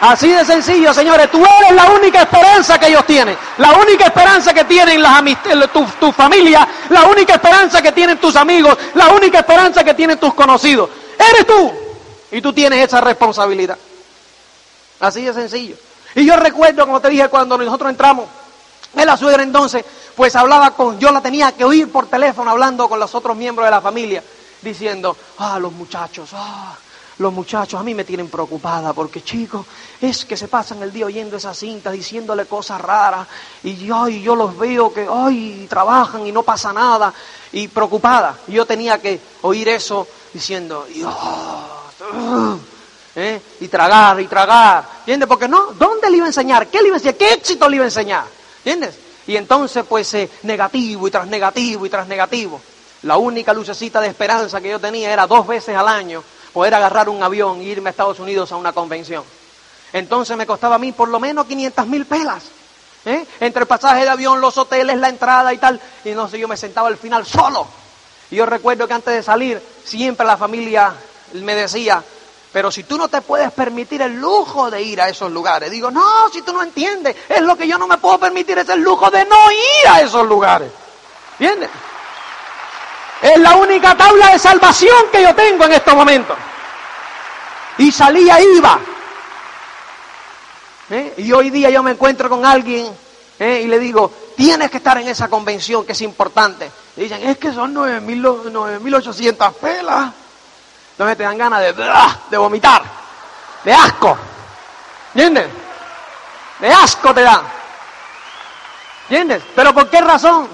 [0.00, 1.30] Así de sencillo, señores.
[1.30, 3.36] Tú eres la única esperanza que ellos tienen.
[3.58, 5.22] La única esperanza que tienen las
[5.72, 6.66] tu, tu familia.
[6.90, 8.76] La única esperanza que tienen tus amigos.
[8.94, 10.90] La única esperanza que tienen tus conocidos.
[11.18, 11.72] Eres tú.
[12.32, 13.78] Y tú tienes esa responsabilidad.
[15.00, 15.76] Así de sencillo.
[16.14, 18.26] Y yo recuerdo, como te dije, cuando nosotros entramos
[18.94, 22.88] en la suegra entonces, pues hablaba con, yo la tenía que oír por teléfono hablando
[22.88, 24.24] con los otros miembros de la familia,
[24.62, 26.74] diciendo, ah, los muchachos, ah,
[27.18, 29.64] los muchachos a mí me tienen preocupada porque chicos,
[30.00, 33.26] es que se pasan el día oyendo esas cintas, diciéndole cosas raras
[33.62, 37.12] y yo, y yo los veo que ay, trabajan y no pasa nada
[37.52, 38.38] y preocupada.
[38.48, 41.14] Yo tenía que oír eso diciendo, Dios,
[43.14, 43.40] ¿eh?
[43.60, 45.28] y tragar y tragar, ¿entiendes?
[45.28, 46.66] Porque no, ¿dónde le iba a enseñar?
[46.66, 47.16] ¿Qué le iba a enseñar?
[47.16, 48.24] ¿Qué éxito le iba a enseñar?
[48.58, 48.98] ¿Entiendes?
[49.26, 52.60] Y entonces pues eh, negativo y tras negativo y tras negativo.
[53.02, 56.22] La única lucecita de esperanza que yo tenía era dos veces al año
[56.56, 59.22] poder agarrar un avión e irme a Estados Unidos a una convención.
[59.92, 62.44] Entonces me costaba a mí por lo menos 500 mil pelas.
[63.04, 63.26] ¿eh?
[63.40, 65.78] Entre el pasaje de avión, los hoteles, la entrada y tal.
[66.02, 67.66] Y no sé, yo me sentaba al final solo.
[68.30, 70.94] Y yo recuerdo que antes de salir, siempre la familia
[71.34, 72.02] me decía,
[72.54, 75.90] pero si tú no te puedes permitir el lujo de ir a esos lugares, digo,
[75.90, 78.80] no, si tú no entiendes, es lo que yo no me puedo permitir, es el
[78.80, 80.70] lujo de no ir a esos lugares.
[81.38, 81.68] ¿Entiendes?
[83.22, 86.36] Es la única tabla de salvación que yo tengo en estos momentos.
[87.78, 88.78] Y salía, iba.
[90.90, 91.14] ¿Eh?
[91.18, 92.86] Y hoy día yo me encuentro con alguien
[93.38, 93.62] ¿eh?
[93.64, 96.70] y le digo, tienes que estar en esa convención que es importante.
[96.96, 100.12] Y dicen, es que son 9.800 pelas.
[100.92, 101.72] Entonces te dan ganas de,
[102.30, 102.82] de vomitar,
[103.64, 104.16] de asco.
[105.14, 105.48] ¿Entiendes?
[106.60, 107.42] De asco te dan.
[109.08, 109.42] ¿Entiendes?
[109.54, 110.48] ¿Pero por qué razón?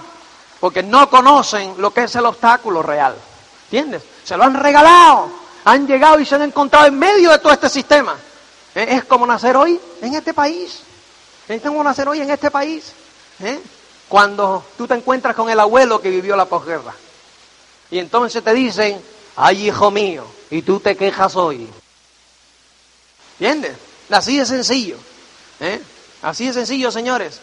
[0.62, 3.16] Porque no conocen lo que es el obstáculo real.
[3.64, 4.00] ¿Entiendes?
[4.22, 5.28] Se lo han regalado,
[5.64, 8.16] han llegado y se han encontrado en medio de todo este sistema.
[8.72, 8.86] ¿Eh?
[8.90, 10.78] Es como nacer hoy en este país.
[11.48, 12.92] Es como nacer hoy en este país.
[13.40, 13.60] ¿Eh?
[14.08, 16.94] Cuando tú te encuentras con el abuelo que vivió la posguerra.
[17.90, 19.02] Y entonces te dicen,
[19.34, 21.68] ay hijo mío, y tú te quejas hoy.
[23.40, 23.76] ¿Entiendes?
[24.10, 24.96] Así de sencillo.
[25.58, 25.82] ¿Eh?
[26.22, 27.40] Así de sencillo, señores.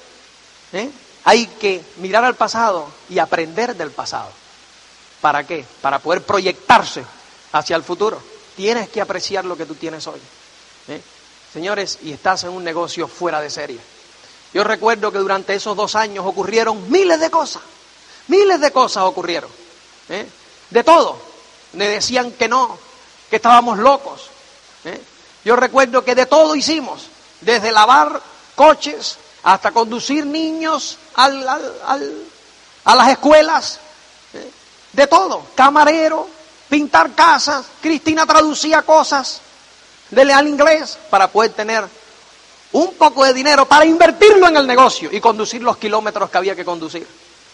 [0.71, 0.89] ¿Eh?
[1.25, 4.31] Hay que mirar al pasado y aprender del pasado.
[5.21, 5.65] ¿Para qué?
[5.81, 7.03] Para poder proyectarse
[7.51, 8.21] hacia el futuro.
[8.55, 10.19] Tienes que apreciar lo que tú tienes hoy.
[10.87, 11.01] ¿eh?
[11.53, 13.79] Señores, y estás en un negocio fuera de serie.
[14.53, 17.61] Yo recuerdo que durante esos dos años ocurrieron miles de cosas.
[18.27, 19.49] Miles de cosas ocurrieron.
[20.09, 20.27] ¿eh?
[20.69, 21.19] De todo.
[21.73, 22.77] Me decían que no,
[23.29, 24.29] que estábamos locos.
[24.85, 25.01] ¿eh?
[25.45, 27.07] Yo recuerdo que de todo hicimos.
[27.41, 28.21] Desde lavar
[28.55, 31.47] coches hasta conducir niños al,
[32.83, 33.79] a las escuelas,
[34.33, 34.49] ¿eh?
[34.93, 36.27] de todo, camarero,
[36.69, 39.41] pintar casas, Cristina traducía cosas
[40.09, 41.85] del al inglés para poder tener
[42.71, 46.55] un poco de dinero para invertirlo en el negocio y conducir los kilómetros que había
[46.55, 47.07] que conducir.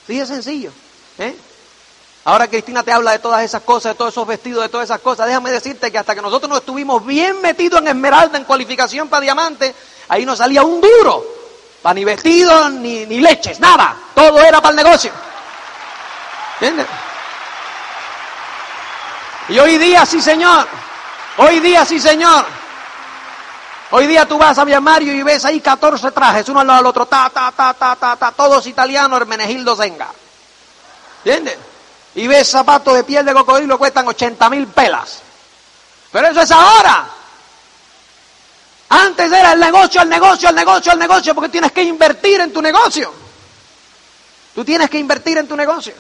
[0.08, 0.72] Sí, es sencillo.
[1.18, 1.36] ¿eh?
[2.26, 5.00] Ahora Cristina te habla de todas esas cosas, de todos esos vestidos, de todas esas
[5.00, 5.28] cosas.
[5.28, 9.22] Déjame decirte que hasta que nosotros no estuvimos bien metidos en esmeralda, en cualificación para
[9.22, 9.74] diamante,
[10.10, 11.35] ahí nos salía un duro
[11.86, 13.96] para ni vestidos, ni, ni leches, nada.
[14.16, 15.12] Todo era para el negocio.
[16.54, 16.88] ¿Entiendes?
[19.50, 20.68] Y hoy día sí, señor.
[21.38, 22.44] Hoy día sí, señor.
[23.92, 26.88] Hoy día tú vas a Mario y ves ahí 14 trajes, uno al lado del
[26.88, 30.08] otro, ta, ta, ta, ta, ta, ta, todos italianos, Hermenegildo Zenga.
[31.24, 31.60] ¿Entiendes?
[32.16, 35.22] Y ves zapatos de piel de cocodrilo cuestan 80 mil pelas.
[36.12, 37.06] Pero eso es ahora.
[38.90, 42.54] Antes era el negocio, el negocio, el negocio, el negocio, porque tienes que invertir en
[42.54, 43.12] tu negocio.
[44.54, 45.94] Tú tienes que invertir en tu negocio.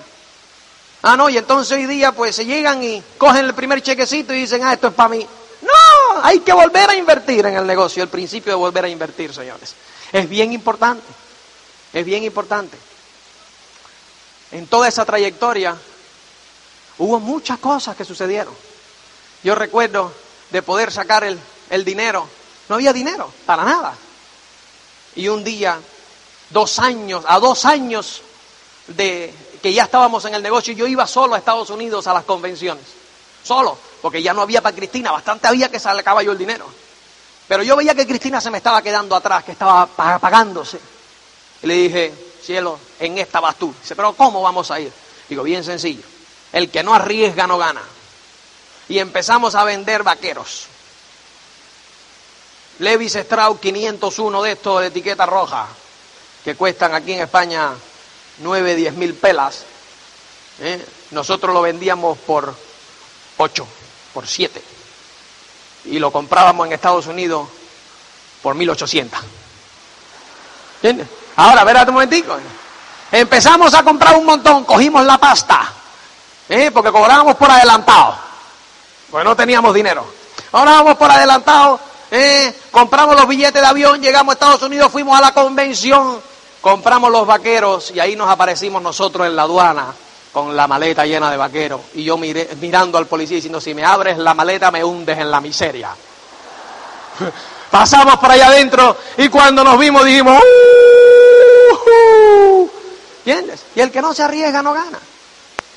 [1.01, 4.39] Ah, no, y entonces hoy día pues se llegan y cogen el primer chequecito y
[4.39, 5.27] dicen, ah, esto es para mí.
[5.61, 9.33] No, hay que volver a invertir en el negocio, el principio de volver a invertir,
[9.33, 9.75] señores.
[10.11, 11.05] Es bien importante,
[11.91, 12.77] es bien importante.
[14.51, 15.75] En toda esa trayectoria
[16.99, 18.53] hubo muchas cosas que sucedieron.
[19.43, 20.13] Yo recuerdo
[20.51, 21.37] de poder sacar el,
[21.69, 22.27] el dinero
[22.69, 23.93] no había dinero, para nada.
[25.15, 25.79] Y un día,
[26.49, 28.21] dos años, a dos años
[28.87, 32.23] de que ya estábamos en el negocio, yo iba solo a Estados Unidos a las
[32.23, 32.83] convenciones.
[33.43, 36.67] Solo, porque ya no había para Cristina, bastante había que sacaba yo el dinero.
[37.47, 40.79] Pero yo veía que Cristina se me estaba quedando atrás, que estaba apagándose.
[41.61, 43.73] Y le dije, cielo, en esta vas tú.
[43.81, 44.91] Dice, pero ¿cómo vamos a ir?
[45.29, 46.03] Digo, bien sencillo.
[46.51, 47.81] El que no arriesga no gana.
[48.87, 50.67] Y empezamos a vender vaqueros.
[52.79, 55.67] Levis Strauss 501 de estos de etiqueta roja,
[56.43, 57.71] que cuestan aquí en España
[58.39, 59.63] 9, 10 mil pelas.
[60.59, 60.85] ¿eh?
[61.11, 62.53] Nosotros lo vendíamos por
[63.37, 63.67] 8,
[64.13, 64.61] por 7.
[65.85, 67.47] Y lo comprábamos en Estados Unidos
[68.41, 69.19] por 1800.
[70.75, 71.07] ¿Entiendes?
[71.37, 72.37] Ahora, espérate un momentico.
[73.11, 75.71] Empezamos a comprar un montón, cogimos la pasta,
[76.49, 76.71] ¿eh?
[76.71, 78.17] porque cobrábamos por adelantado,
[79.09, 80.05] porque no teníamos dinero.
[80.51, 81.79] Ahora vamos por adelantado
[82.17, 82.53] ¿Eh?
[82.71, 86.21] compramos los billetes de avión, llegamos a Estados Unidos, fuimos a la convención,
[86.61, 89.93] compramos los vaqueros y ahí nos aparecimos nosotros en la aduana
[90.31, 91.81] con la maleta llena de vaqueros.
[91.93, 95.29] Y yo miré, mirando al policía diciendo, si me abres la maleta me hundes en
[95.29, 95.89] la miseria.
[97.69, 100.41] Pasamos por allá adentro y cuando nos vimos dijimos,
[101.85, 102.69] uh,
[103.25, 103.65] ¿entiendes?
[103.75, 104.99] Y el que no se arriesga no gana.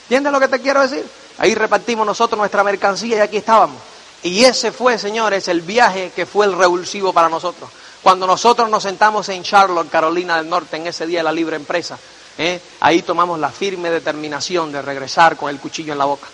[0.03, 1.05] ¿Entiendes lo que te quiero decir?
[1.39, 3.88] Ahí repartimos nosotros nuestra mercancía y aquí estábamos.
[4.23, 7.71] Y ese fue, señores, el viaje que fue el revulsivo para nosotros.
[8.03, 11.57] Cuando nosotros nos sentamos en Charlotte, Carolina del Norte, en ese día de la libre
[11.57, 11.99] empresa,
[12.37, 12.61] ¿eh?
[12.81, 16.27] ahí tomamos la firme determinación de regresar con el cuchillo en la boca.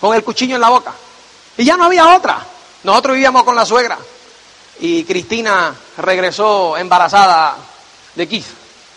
[0.00, 0.92] Con el cuchillo en la boca.
[1.56, 2.38] Y ya no había otra.
[2.84, 3.98] Nosotros vivíamos con la suegra.
[4.80, 7.56] Y Cristina regresó embarazada
[8.14, 8.46] de Keith.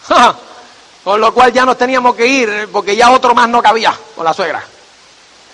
[1.03, 4.23] con lo cual ya nos teníamos que ir porque ya otro más no cabía con
[4.23, 4.63] la suegra.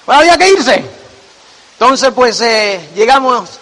[0.08, 1.07] Había que irse.
[1.80, 3.60] Entonces, pues eh, llegamos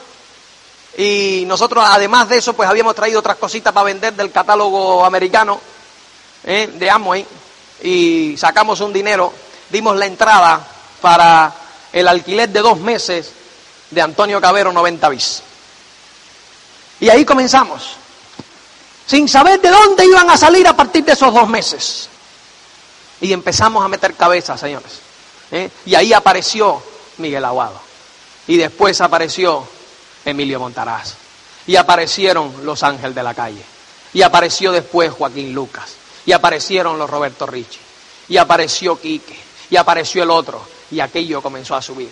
[0.98, 5.60] y nosotros, además de eso, pues habíamos traído otras cositas para vender del catálogo americano
[6.46, 7.26] eh, de Amway
[7.84, 9.34] y sacamos un dinero,
[9.70, 10.66] dimos la entrada
[11.02, 11.54] para
[11.92, 13.32] el alquiler de dos meses
[13.92, 15.44] de Antonio Cabero 90 bis.
[17.02, 17.98] Y ahí comenzamos,
[19.06, 22.08] sin saber de dónde iban a salir a partir de esos dos meses.
[23.20, 25.02] Y empezamos a meter cabeza, señores.
[25.52, 25.70] ¿eh?
[25.86, 26.82] Y ahí apareció
[27.18, 27.85] Miguel Aguado.
[28.48, 29.68] Y después apareció
[30.24, 31.16] Emilio Montaraz.
[31.68, 33.62] Y aparecieron los Ángeles de la Calle.
[34.14, 35.96] Y apareció después Joaquín Lucas.
[36.26, 37.80] Y aparecieron los Roberto Ricci.
[38.30, 39.38] Y apareció Quique.
[39.70, 40.62] Y apareció el otro.
[40.92, 42.12] Y aquello comenzó a subir.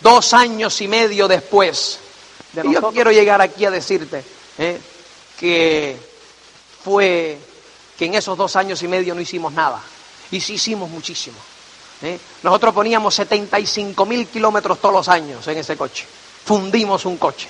[0.00, 1.98] Dos años y medio después.
[2.62, 4.22] y yo quiero llegar aquí a decirte
[4.58, 4.80] ¿eh?
[5.38, 5.96] que
[6.84, 7.38] fue
[7.98, 9.80] que en esos dos años y medio no hicimos nada.
[10.30, 11.36] Y sí hicimos muchísimo.
[12.02, 12.18] ¿Eh?
[12.42, 16.06] Nosotros poníamos 75 mil kilómetros todos los años en ese coche
[16.46, 17.48] fundimos un coche.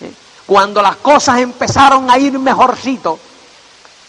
[0.00, 0.12] ¿Eh?
[0.44, 3.18] Cuando las cosas empezaron a ir mejorcito,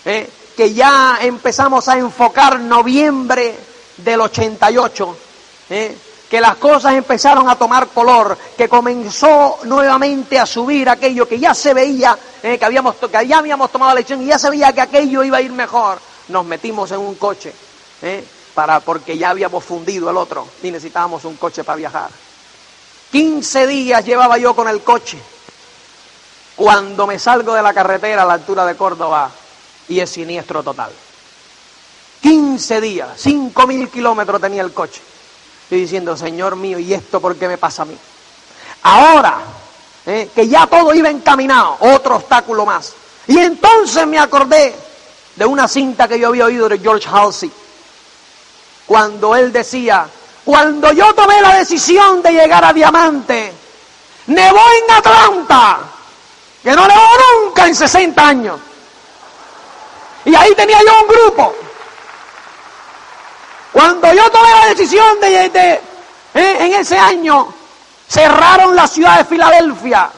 [0.04, 0.30] ¿eh?
[0.58, 3.56] que ya empezamos a enfocar noviembre
[3.98, 5.18] del 88,
[5.70, 5.98] ¿eh?
[6.30, 11.54] que las cosas empezaron a tomar color, que comenzó nuevamente a subir aquello que ya
[11.54, 14.82] se veía, que, habíamos, que ya habíamos tomado la lección y ya se veía que
[14.82, 16.00] aquello iba a ir mejor,
[16.30, 17.54] nos metimos en un coche,
[18.56, 22.10] para, porque ya habíamos fundido el otro y necesitábamos un coche para viajar.
[23.12, 25.20] 15 días llevaba yo con el coche.
[26.56, 29.30] Cuando me salgo de la carretera a la altura de Córdoba
[29.90, 30.92] y es siniestro total.
[32.22, 35.02] 15 días, 5 mil kilómetros tenía el coche.
[35.64, 37.98] Estoy diciendo, Señor mío, ¿y esto por qué me pasa a mí?
[38.84, 39.40] Ahora,
[40.06, 42.94] eh, que ya todo iba encaminado, otro obstáculo más.
[43.28, 44.74] Y entonces me acordé
[45.36, 47.52] de una cinta que yo había oído de George Halsey,
[48.86, 50.08] cuando él decía,
[50.44, 53.54] cuando yo tomé la decisión de llegar a Diamante,
[54.28, 55.80] nevó en Atlanta,
[56.64, 57.08] que no nevó
[57.44, 58.60] nunca en 60 años.
[60.26, 61.56] Y ahí tenía yo un grupo.
[63.72, 65.82] Cuando yo tomé la decisión de, eh,
[66.34, 67.54] en ese año,
[68.08, 70.10] cerraron la ciudad de Filadelfia,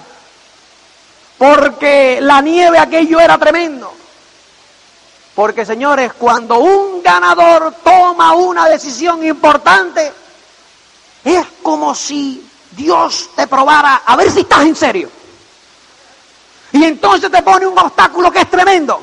[1.38, 3.96] porque la nieve aquello era tremendo.
[5.38, 10.11] Porque señores, cuando un ganador toma una decisión importante,
[11.23, 15.11] es como si Dios te probara a ver si estás en serio.
[16.71, 18.99] Y entonces te pone un obstáculo que es tremendo.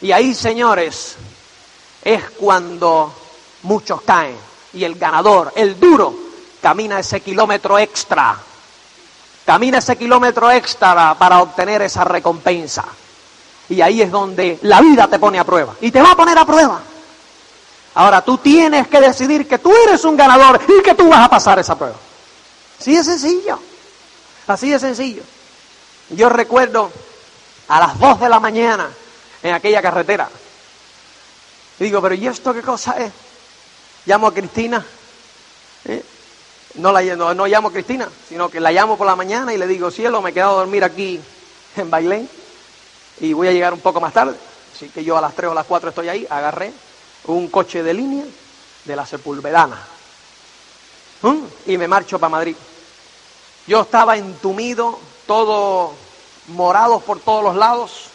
[0.00, 1.14] Y ahí, señores,
[2.02, 3.14] es cuando
[3.62, 4.36] muchos caen.
[4.72, 6.12] Y el ganador, el duro,
[6.60, 8.36] camina ese kilómetro extra.
[9.46, 12.84] Camina ese kilómetro extra para obtener esa recompensa.
[13.68, 15.74] Y ahí es donde la vida te pone a prueba.
[15.80, 16.80] Y te va a poner a prueba.
[17.94, 21.28] Ahora tú tienes que decidir que tú eres un ganador y que tú vas a
[21.28, 21.96] pasar esa prueba.
[22.80, 23.58] Así de sencillo.
[24.46, 25.22] Así de sencillo.
[26.10, 26.90] Yo recuerdo
[27.68, 28.90] a las 2 de la mañana
[29.42, 30.28] en aquella carretera.
[31.78, 33.12] Digo, pero ¿y esto qué cosa es?
[34.06, 34.84] Llamo a Cristina.
[35.84, 36.02] ¿eh?
[36.74, 39.58] No, la, no, no, llamo a Cristina, sino que la llamo por la mañana y
[39.58, 41.20] le digo, cielo, me he quedado a dormir aquí
[41.76, 42.28] en Bailén
[43.20, 44.36] y voy a llegar un poco más tarde.
[44.74, 46.72] Así que yo a las 3 o las 4 estoy ahí, agarré
[47.26, 48.24] un coche de línea
[48.84, 49.80] de la Sepulvedana
[51.22, 51.38] ¿Mm?
[51.66, 52.56] y me marcho para Madrid.
[53.66, 55.92] Yo estaba entumido, todo
[56.48, 58.06] morado por todos los lados,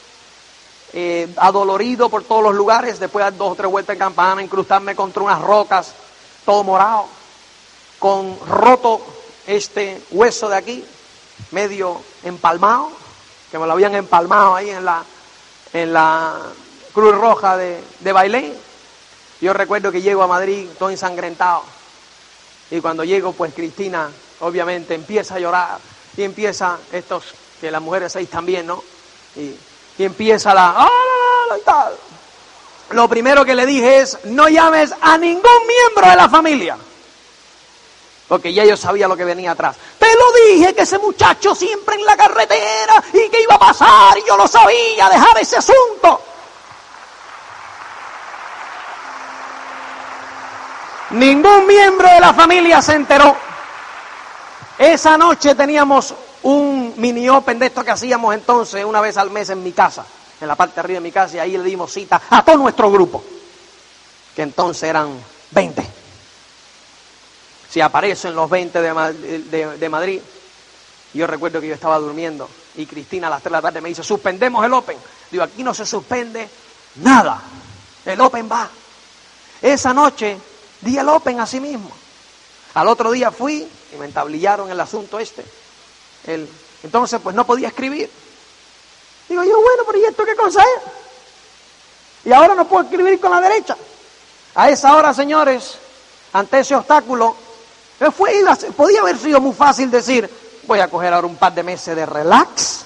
[0.93, 4.95] eh, adolorido por todos los lugares, después de dos o tres vueltas en campana, incrustarme
[4.95, 5.93] contra unas rocas,
[6.45, 7.05] todo morado,
[7.99, 9.01] con roto
[9.45, 10.85] este hueso de aquí,
[11.51, 12.91] medio empalmado,
[13.51, 15.03] que me lo habían empalmado ahí en la,
[15.73, 16.35] en la
[16.93, 18.53] Cruz Roja de, de Bailén.
[19.39, 21.63] Yo recuerdo que llego a Madrid todo ensangrentado.
[22.71, 24.09] Y cuando llego, pues Cristina,
[24.41, 25.79] obviamente, empieza a llorar.
[26.17, 27.23] Y empieza estos,
[27.61, 28.83] que las mujeres ahí también, ¿no?
[29.35, 29.55] Y,
[29.99, 31.89] empieza la, ¡ah,
[32.91, 36.77] lo primero que le dije es, no llames a ningún miembro de la familia.
[38.27, 39.77] Porque ya yo sabía lo que venía atrás.
[39.97, 44.17] Te lo dije que ese muchacho siempre en la carretera y que iba a pasar
[44.17, 46.21] y yo lo sabía, dejar ese asunto.
[51.11, 53.35] Ningún miembro de la familia se enteró.
[54.77, 56.13] Esa noche teníamos
[56.43, 60.05] un mini open de esto que hacíamos entonces una vez al mes en mi casa,
[60.39, 62.57] en la parte de arriba de mi casa, y ahí le dimos cita a todo
[62.57, 63.23] nuestro grupo,
[64.35, 65.17] que entonces eran
[65.51, 65.96] 20.
[67.69, 70.21] Si aparecen los 20 de, de Madrid,
[71.13, 73.89] yo recuerdo que yo estaba durmiendo y Cristina a las 3 de la tarde me
[73.89, 74.97] dice, suspendemos el Open.
[75.31, 76.47] Digo, aquí no se suspende
[76.95, 77.41] nada,
[78.05, 78.69] el Open va.
[79.61, 80.37] Esa noche
[80.81, 81.89] Di el Open a sí mismo.
[82.73, 85.43] Al otro día fui y me entablillaron el asunto este.
[86.25, 86.47] El,
[86.83, 88.09] entonces, pues no podía escribir.
[89.27, 90.63] Digo yo, bueno, pero ¿y esto qué cosa?
[92.23, 93.75] Y ahora no puedo escribir con la derecha.
[94.55, 95.77] A esa hora, señores,
[96.33, 97.35] ante ese obstáculo,
[98.15, 98.43] fue,
[98.75, 100.29] podía haber sido muy fácil decir,
[100.67, 102.85] voy a coger ahora un par de meses de relax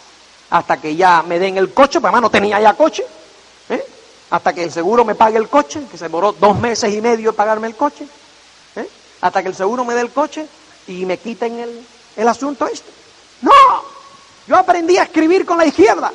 [0.49, 3.05] hasta que ya me den el coche, porque además no tenía ya coche.
[3.69, 3.85] ¿eh?
[4.31, 7.31] hasta que el seguro me pague el coche, que se demoró dos meses y medio
[7.31, 8.07] en pagarme el coche,
[8.75, 8.89] ¿eh?
[9.19, 10.47] hasta que el seguro me dé el coche
[10.87, 11.85] y me quiten el,
[12.15, 12.89] el asunto este.
[13.41, 13.51] No,
[14.47, 16.11] yo aprendí a escribir con la izquierda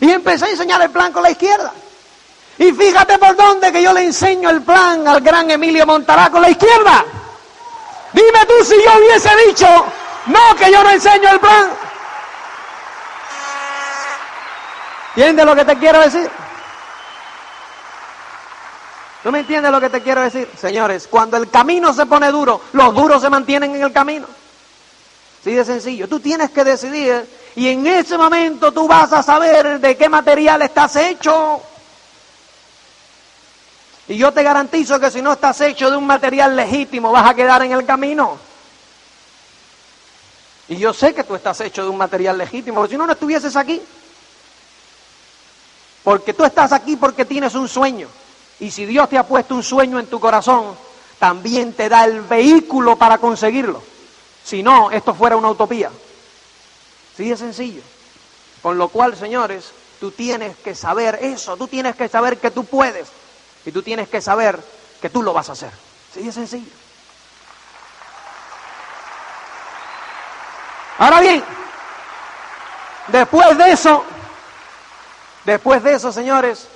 [0.00, 1.72] y empecé a enseñar el plan con la izquierda.
[2.58, 6.42] Y fíjate por dónde que yo le enseño el plan al gran Emilio Montará con
[6.42, 7.04] la izquierda.
[8.12, 9.66] Dime tú si yo hubiese dicho,
[10.26, 11.70] no, que yo no enseño el plan.
[15.14, 16.30] ¿Entiendes lo que te quiero decir?
[19.22, 20.48] ¿Tú me entiendes lo que te quiero decir?
[20.58, 24.26] Señores, cuando el camino se pone duro, los duros se mantienen en el camino.
[25.44, 26.08] Sí de sencillo.
[26.08, 30.62] Tú tienes que decidir y en ese momento tú vas a saber de qué material
[30.62, 31.60] estás hecho.
[34.08, 37.34] Y yo te garantizo que si no estás hecho de un material legítimo, vas a
[37.34, 38.36] quedar en el camino.
[40.68, 43.12] Y yo sé que tú estás hecho de un material legítimo, porque si no, no
[43.12, 43.80] estuvieses aquí.
[46.02, 48.08] Porque tú estás aquí porque tienes un sueño.
[48.58, 50.74] Y si Dios te ha puesto un sueño en tu corazón,
[51.18, 53.82] también te da el vehículo para conseguirlo.
[54.44, 55.90] Si no, esto fuera una utopía.
[57.16, 57.82] Sí, es sencillo.
[58.62, 62.64] Con lo cual, señores, tú tienes que saber eso, tú tienes que saber que tú
[62.64, 63.08] puedes
[63.64, 64.58] y tú tienes que saber
[65.00, 65.72] que tú lo vas a hacer.
[66.12, 66.70] Sí, es sencillo.
[70.98, 71.42] Ahora bien,
[73.08, 74.04] después de eso,
[75.44, 76.68] después de eso, señores,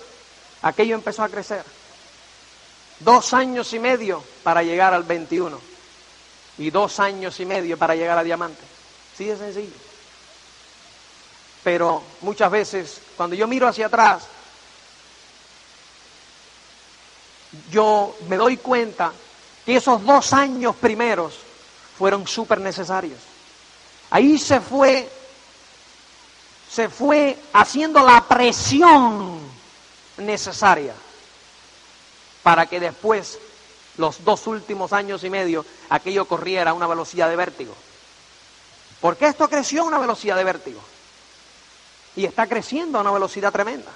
[0.62, 1.64] aquello empezó a crecer.
[3.00, 5.60] Dos años y medio para llegar al 21.
[6.58, 8.62] Y dos años y medio para llegar a diamante.
[9.16, 9.76] Sí, es sencillo.
[11.62, 14.26] Pero muchas veces, cuando yo miro hacia atrás,
[17.70, 19.12] yo me doy cuenta
[19.64, 21.34] que esos dos años primeros
[21.98, 23.18] fueron súper necesarios.
[24.10, 25.08] Ahí se fue,
[26.70, 29.40] se fue haciendo la presión
[30.18, 30.94] necesaria
[32.42, 33.38] para que después,
[33.96, 37.74] los dos últimos años y medio, aquello corriera a una velocidad de vértigo.
[39.00, 40.80] Porque esto creció a una velocidad de vértigo.
[42.14, 43.90] Y está creciendo a una velocidad tremenda.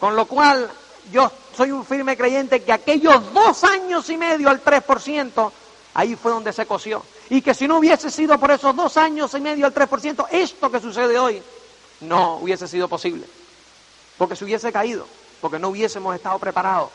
[0.00, 0.70] Con lo cual,
[1.10, 5.52] yo soy un firme creyente que aquellos dos años y medio al 3%,
[5.94, 7.02] ahí fue donde se coció.
[7.30, 10.70] Y que si no hubiese sido por esos dos años y medio al 3%, esto
[10.70, 11.42] que sucede hoy
[12.00, 13.26] no hubiese sido posible.
[14.18, 15.06] Porque se hubiese caído,
[15.40, 16.90] porque no hubiésemos estado preparados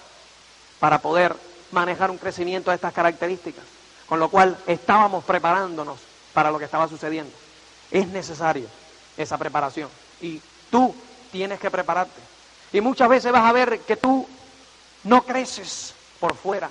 [0.79, 1.35] para poder
[1.71, 3.63] manejar un crecimiento de estas características.
[4.07, 5.99] Con lo cual estábamos preparándonos
[6.33, 7.33] para lo que estaba sucediendo.
[7.91, 8.67] Es necesario
[9.17, 9.89] esa preparación
[10.21, 10.93] y tú
[11.31, 12.21] tienes que prepararte.
[12.73, 14.27] Y muchas veces vas a ver que tú
[15.03, 16.69] no creces por fuera,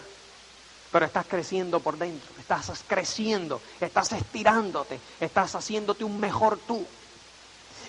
[0.93, 6.87] pero estás creciendo por dentro, estás creciendo, estás estirándote, estás haciéndote un mejor tú.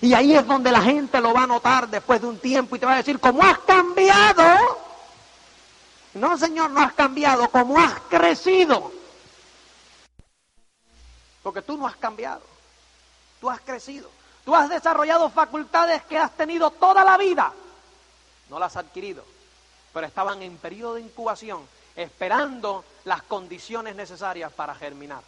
[0.00, 2.78] Y ahí es donde la gente lo va a notar después de un tiempo y
[2.78, 4.44] te va a decir, ¿cómo has cambiado?
[6.14, 8.92] No, Señor, no has cambiado como has crecido.
[11.42, 12.42] Porque tú no has cambiado.
[13.40, 14.10] Tú has crecido.
[14.44, 17.52] Tú has desarrollado facultades que has tenido toda la vida.
[18.48, 19.24] No las has adquirido.
[19.92, 25.22] Pero estaban en periodo de incubación, esperando las condiciones necesarias para germinar.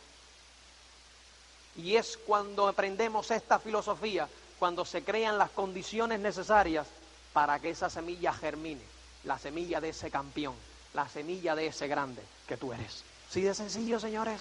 [1.77, 6.87] Y es cuando aprendemos esta filosofía, cuando se crean las condiciones necesarias
[7.33, 8.83] para que esa semilla germine,
[9.25, 10.55] la semilla de ese campeón
[10.95, 13.05] la semilla de ese grande que tú eres.
[13.29, 14.41] ¿Sí de sencillo, señores?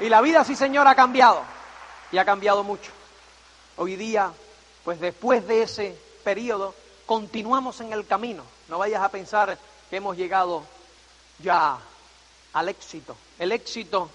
[0.00, 1.42] Y la vida, sí, Señor, ha cambiado.
[2.14, 2.92] Y ha cambiado mucho.
[3.76, 4.32] Hoy día,
[4.84, 6.72] pues después de ese periodo,
[7.06, 8.44] continuamos en el camino.
[8.68, 9.58] No vayas a pensar
[9.90, 10.62] que hemos llegado
[11.40, 11.76] ya
[12.52, 13.16] al éxito.
[13.36, 14.08] El éxito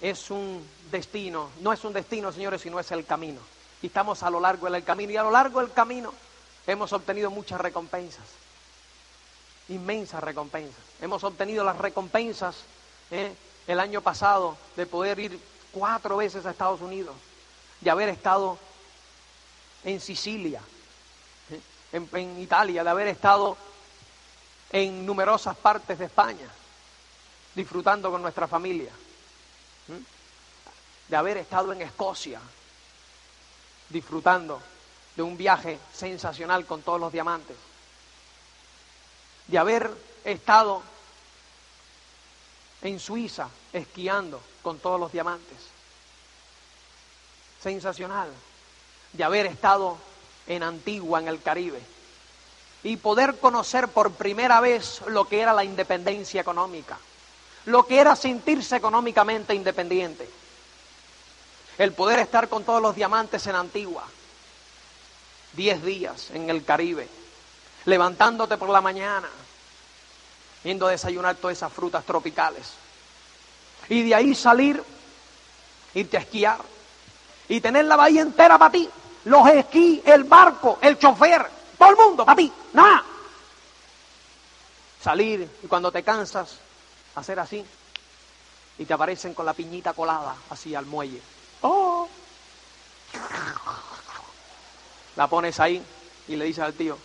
[0.00, 3.40] es un destino, no es un destino, señores, sino es el camino.
[3.82, 5.10] Y estamos a lo largo del camino.
[5.10, 6.14] Y a lo largo del camino
[6.64, 8.26] hemos obtenido muchas recompensas,
[9.68, 10.78] inmensas recompensas.
[11.00, 12.54] Hemos obtenido las recompensas
[13.10, 13.34] ¿eh?
[13.66, 17.14] el año pasado de poder ir cuatro veces a Estados Unidos,
[17.82, 18.58] de haber estado
[19.84, 20.62] en Sicilia,
[21.92, 23.58] en, Italia, de haber estado
[24.72, 26.48] en numerosas partes de España,
[27.54, 28.90] disfrutando con nuestra familia,
[31.08, 32.40] de haber estado en Escocia,
[33.90, 34.62] disfrutando
[35.14, 37.56] de un viaje sensacional con todos los diamantes,
[39.46, 39.90] de haber
[40.24, 40.82] estado
[42.82, 45.58] en Suiza esquiando con todos los diamantes.
[47.62, 48.30] Sensacional.
[49.12, 49.96] De haber estado
[50.46, 51.80] en Antigua, en el Caribe.
[52.82, 56.98] Y poder conocer por primera vez lo que era la independencia económica.
[57.64, 60.28] Lo que era sentirse económicamente independiente.
[61.78, 64.04] El poder estar con todos los diamantes en Antigua.
[65.54, 67.08] Diez días en el Caribe.
[67.86, 69.28] Levantándote por la mañana
[70.66, 72.72] yendo a desayunar todas esas frutas tropicales.
[73.88, 74.82] Y de ahí salir,
[75.94, 76.58] irte a esquiar
[77.48, 78.90] y tener la bahía entera para ti.
[79.26, 81.48] Los esquí, el barco, el chofer,
[81.78, 83.04] todo el mundo para ti, nada.
[85.00, 86.58] Salir y cuando te cansas,
[87.14, 87.64] hacer así
[88.76, 91.22] y te aparecen con la piñita colada así al muelle.
[91.60, 92.08] ¡Oh!
[95.14, 95.80] La pones ahí
[96.26, 96.98] y le dices al tío,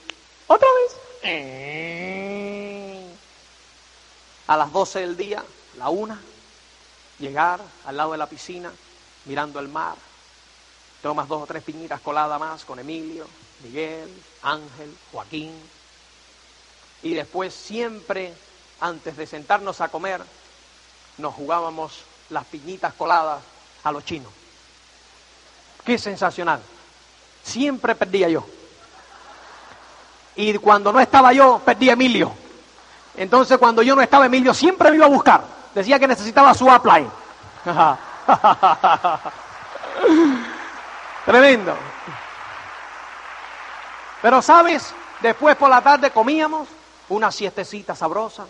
[0.47, 1.31] ¿otra vez?
[4.51, 5.41] A las 12 del día,
[5.77, 6.19] la una,
[7.19, 8.69] llegar al lado de la piscina,
[9.23, 9.95] mirando el mar.
[11.01, 13.25] Tomas dos o tres piñitas coladas más con Emilio,
[13.63, 15.53] Miguel, Ángel, Joaquín.
[17.01, 18.33] Y después siempre,
[18.81, 20.21] antes de sentarnos a comer,
[21.17, 23.41] nos jugábamos las piñitas coladas
[23.85, 24.33] a los chinos.
[25.85, 26.61] Qué sensacional.
[27.41, 28.45] Siempre perdía yo.
[30.35, 32.40] Y cuando no estaba yo, perdía Emilio.
[33.15, 35.43] Entonces, cuando yo no estaba, Emilio siempre me iba a buscar.
[35.73, 37.07] Decía que necesitaba su apply.
[41.25, 41.75] Tremendo.
[44.21, 44.93] Pero, ¿sabes?
[45.21, 46.67] Después por la tarde comíamos
[47.09, 48.45] una siestecita sabrosa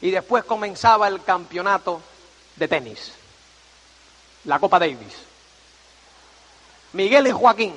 [0.00, 2.00] y después comenzaba el campeonato
[2.56, 3.12] de tenis,
[4.44, 5.16] la Copa Davis.
[6.92, 7.74] Miguel y Joaquín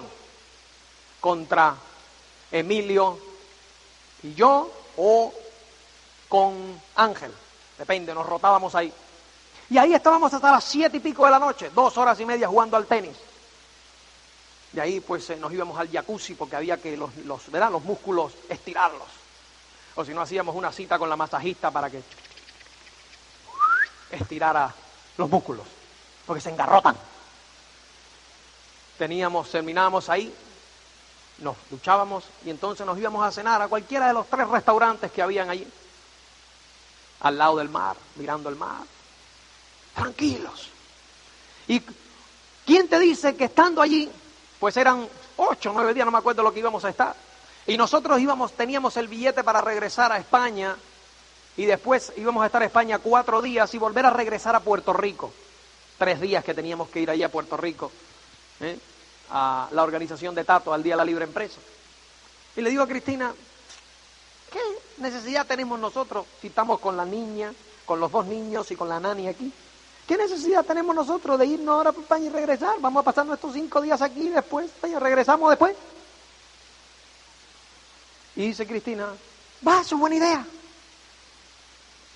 [1.20, 1.76] contra
[2.52, 3.20] Emilio
[4.24, 5.34] y yo o
[6.34, 7.32] con Ángel,
[7.78, 8.92] depende, nos rotábamos ahí.
[9.70, 12.48] Y ahí estábamos hasta las siete y pico de la noche, dos horas y media
[12.48, 13.16] jugando al tenis.
[14.74, 18.34] Y ahí pues eh, nos íbamos al jacuzzi porque había que los, los, los músculos
[18.50, 19.08] estirarlos.
[19.94, 22.02] O si no hacíamos una cita con la masajista para que
[24.10, 24.74] estirara
[25.18, 25.68] los músculos,
[26.26, 26.98] porque se engarrotan.
[28.98, 30.34] Teníamos, terminábamos ahí,
[31.38, 35.22] nos duchábamos y entonces nos íbamos a cenar a cualquiera de los tres restaurantes que
[35.22, 35.72] habían allí
[37.24, 38.84] al lado del mar, mirando el mar.
[39.96, 40.70] Tranquilos.
[41.68, 41.82] ¿Y
[42.66, 44.10] quién te dice que estando allí,
[44.60, 45.08] pues eran
[45.38, 47.16] ocho, nueve días, no me acuerdo lo que íbamos a estar,
[47.66, 50.76] y nosotros íbamos, teníamos el billete para regresar a España,
[51.56, 54.92] y después íbamos a estar en España cuatro días y volver a regresar a Puerto
[54.92, 55.32] Rico.
[55.98, 57.92] Tres días que teníamos que ir allí a Puerto Rico,
[58.60, 58.78] ¿eh?
[59.30, 61.60] a la organización de Tato, al Día de la Libre Empresa.
[62.56, 63.34] Y le digo a Cristina,
[64.54, 64.60] ¿Qué
[64.98, 67.54] necesidad tenemos nosotros si estamos con la niña,
[67.86, 69.52] con los dos niños y con la nani aquí?
[70.08, 72.76] ¿Qué necesidad tenemos nosotros de irnos ahora para España y regresar?
[72.80, 75.76] Vamos a pasar nuestros cinco días aquí y después, y regresamos después.
[78.36, 79.10] Y dice Cristina,
[79.66, 80.46] va, es buena idea.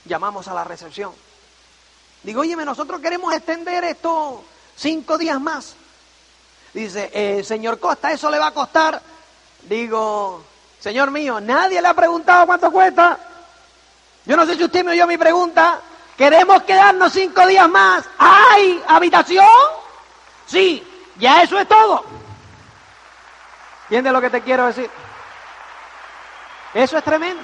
[0.05, 1.13] Llamamos a la recepción.
[2.23, 4.43] Digo, oye, nosotros queremos extender esto
[4.75, 5.75] cinco días más.
[6.73, 9.01] Dice, eh, señor Costa, eso le va a costar.
[9.63, 10.43] Digo,
[10.80, 13.17] Señor mío, nadie le ha preguntado cuánto cuesta.
[14.25, 15.80] Yo no sé si usted me oyó mi pregunta.
[16.17, 18.05] ¿Queremos quedarnos cinco días más?
[18.17, 19.45] ¿Hay habitación?
[20.45, 20.86] Sí,
[21.17, 22.03] ya eso es todo.
[23.84, 24.89] ¿Entiendes lo que te quiero decir?
[26.73, 27.43] Eso es tremendo.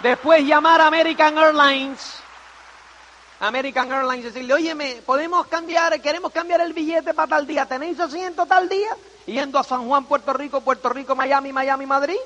[0.00, 2.22] Después llamar a American Airlines.
[3.40, 7.66] American Airlines decirle, oye, ¿podemos cambiar, queremos cambiar el billete para tal día?
[7.66, 8.90] ¿Tenéis asiento tal día?
[9.26, 12.18] Yendo a San Juan, Puerto Rico, Puerto Rico, Miami, Miami, Madrid.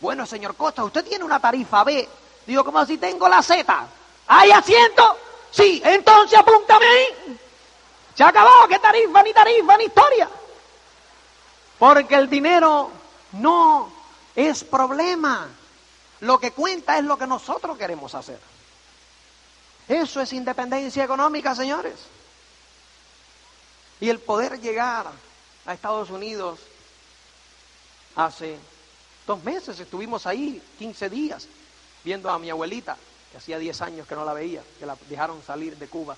[0.00, 2.08] Bueno, señor Costa, usted tiene una tarifa B.
[2.46, 3.86] Digo, como si tengo la Z.
[4.26, 5.16] ¿Hay asiento?
[5.50, 7.38] Sí, entonces apúntame ahí.
[8.14, 10.28] Se acabó, qué tarifa, ni tarifa, ni historia.
[11.78, 12.90] Porque el dinero
[13.32, 13.92] no
[14.34, 15.48] es problema.
[16.20, 18.38] Lo que cuenta es lo que nosotros queremos hacer.
[19.88, 21.94] Eso es independencia económica, señores.
[24.00, 25.06] Y el poder llegar
[25.66, 26.58] a Estados Unidos
[28.16, 28.58] hace
[29.26, 31.46] dos meses, estuvimos ahí 15 días
[32.04, 32.96] viendo a mi abuelita,
[33.30, 36.16] que hacía 10 años que no la veía, que la dejaron salir de Cuba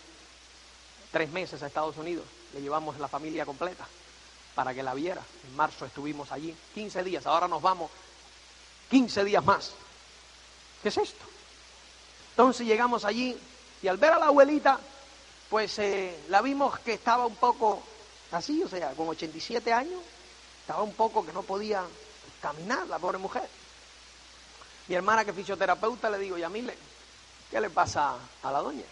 [1.12, 2.24] tres meses a Estados Unidos.
[2.54, 3.86] Le llevamos la familia completa
[4.54, 5.22] para que la viera.
[5.46, 7.90] En marzo estuvimos allí 15 días, ahora nos vamos
[8.90, 9.72] 15 días más.
[10.82, 11.24] ¿Qué es esto?
[12.30, 13.38] Entonces llegamos allí
[13.80, 14.80] y al ver a la abuelita,
[15.48, 17.82] pues eh, la vimos que estaba un poco
[18.34, 20.00] así, o sea, con 87 años,
[20.60, 21.84] estaba un poco que no podía
[22.40, 23.48] caminar, la pobre mujer.
[24.88, 26.76] Mi hermana que es fisioterapeuta le digo, Yamile,
[27.50, 28.84] ¿qué le pasa a la doña?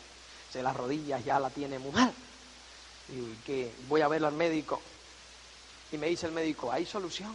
[0.50, 2.12] Se las rodillas ya la tiene muy mal.
[3.08, 4.80] Y que voy a verlo al médico.
[5.90, 7.34] Y me dice el médico, hay solución.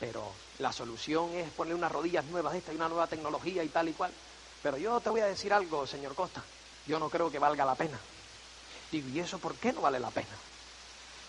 [0.00, 3.88] Pero la solución es poner unas rodillas nuevas, esta y una nueva tecnología y tal
[3.88, 4.12] y cual.
[4.62, 6.42] Pero yo te voy a decir algo, señor Costa.
[6.86, 7.98] Yo no creo que valga la pena.
[8.90, 10.28] Digo, ¿y eso por qué no vale la pena?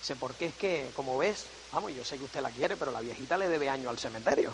[0.01, 3.01] Dice, porque es que, como ves, vamos, yo sé que usted la quiere, pero la
[3.01, 4.51] viejita le debe año al cementerio.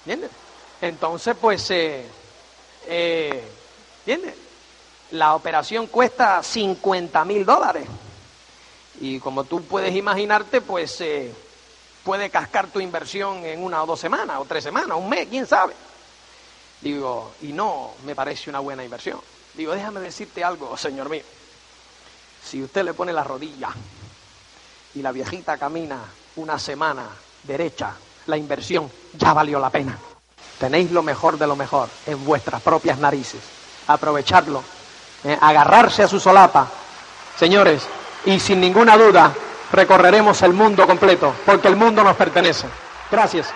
[0.00, 0.32] ¿Entiendes?
[0.80, 2.04] Entonces, pues, eh,
[2.88, 3.48] eh,
[4.04, 4.34] ¿entiendes?
[5.12, 7.86] La operación cuesta 50 mil dólares.
[9.00, 11.32] Y como tú puedes imaginarte, pues eh,
[12.02, 15.46] puede cascar tu inversión en una o dos semanas, o tres semanas, un mes, quién
[15.46, 15.74] sabe.
[16.80, 19.20] Digo, y no me parece una buena inversión.
[19.54, 21.22] Digo, déjame decirte algo, señor mío.
[22.44, 23.70] Si usted le pone la rodilla
[24.96, 25.98] y la viejita camina
[26.36, 27.04] una semana
[27.42, 27.92] derecha,
[28.26, 29.96] la inversión ya valió la pena.
[30.58, 33.40] Tenéis lo mejor de lo mejor en vuestras propias narices.
[33.88, 34.62] Aprovecharlo,
[35.22, 36.66] eh, agarrarse a su solapa.
[37.38, 37.86] Señores,
[38.24, 39.34] y sin ninguna duda
[39.70, 42.66] recorreremos el mundo completo, porque el mundo nos pertenece.
[43.10, 43.52] Gracias.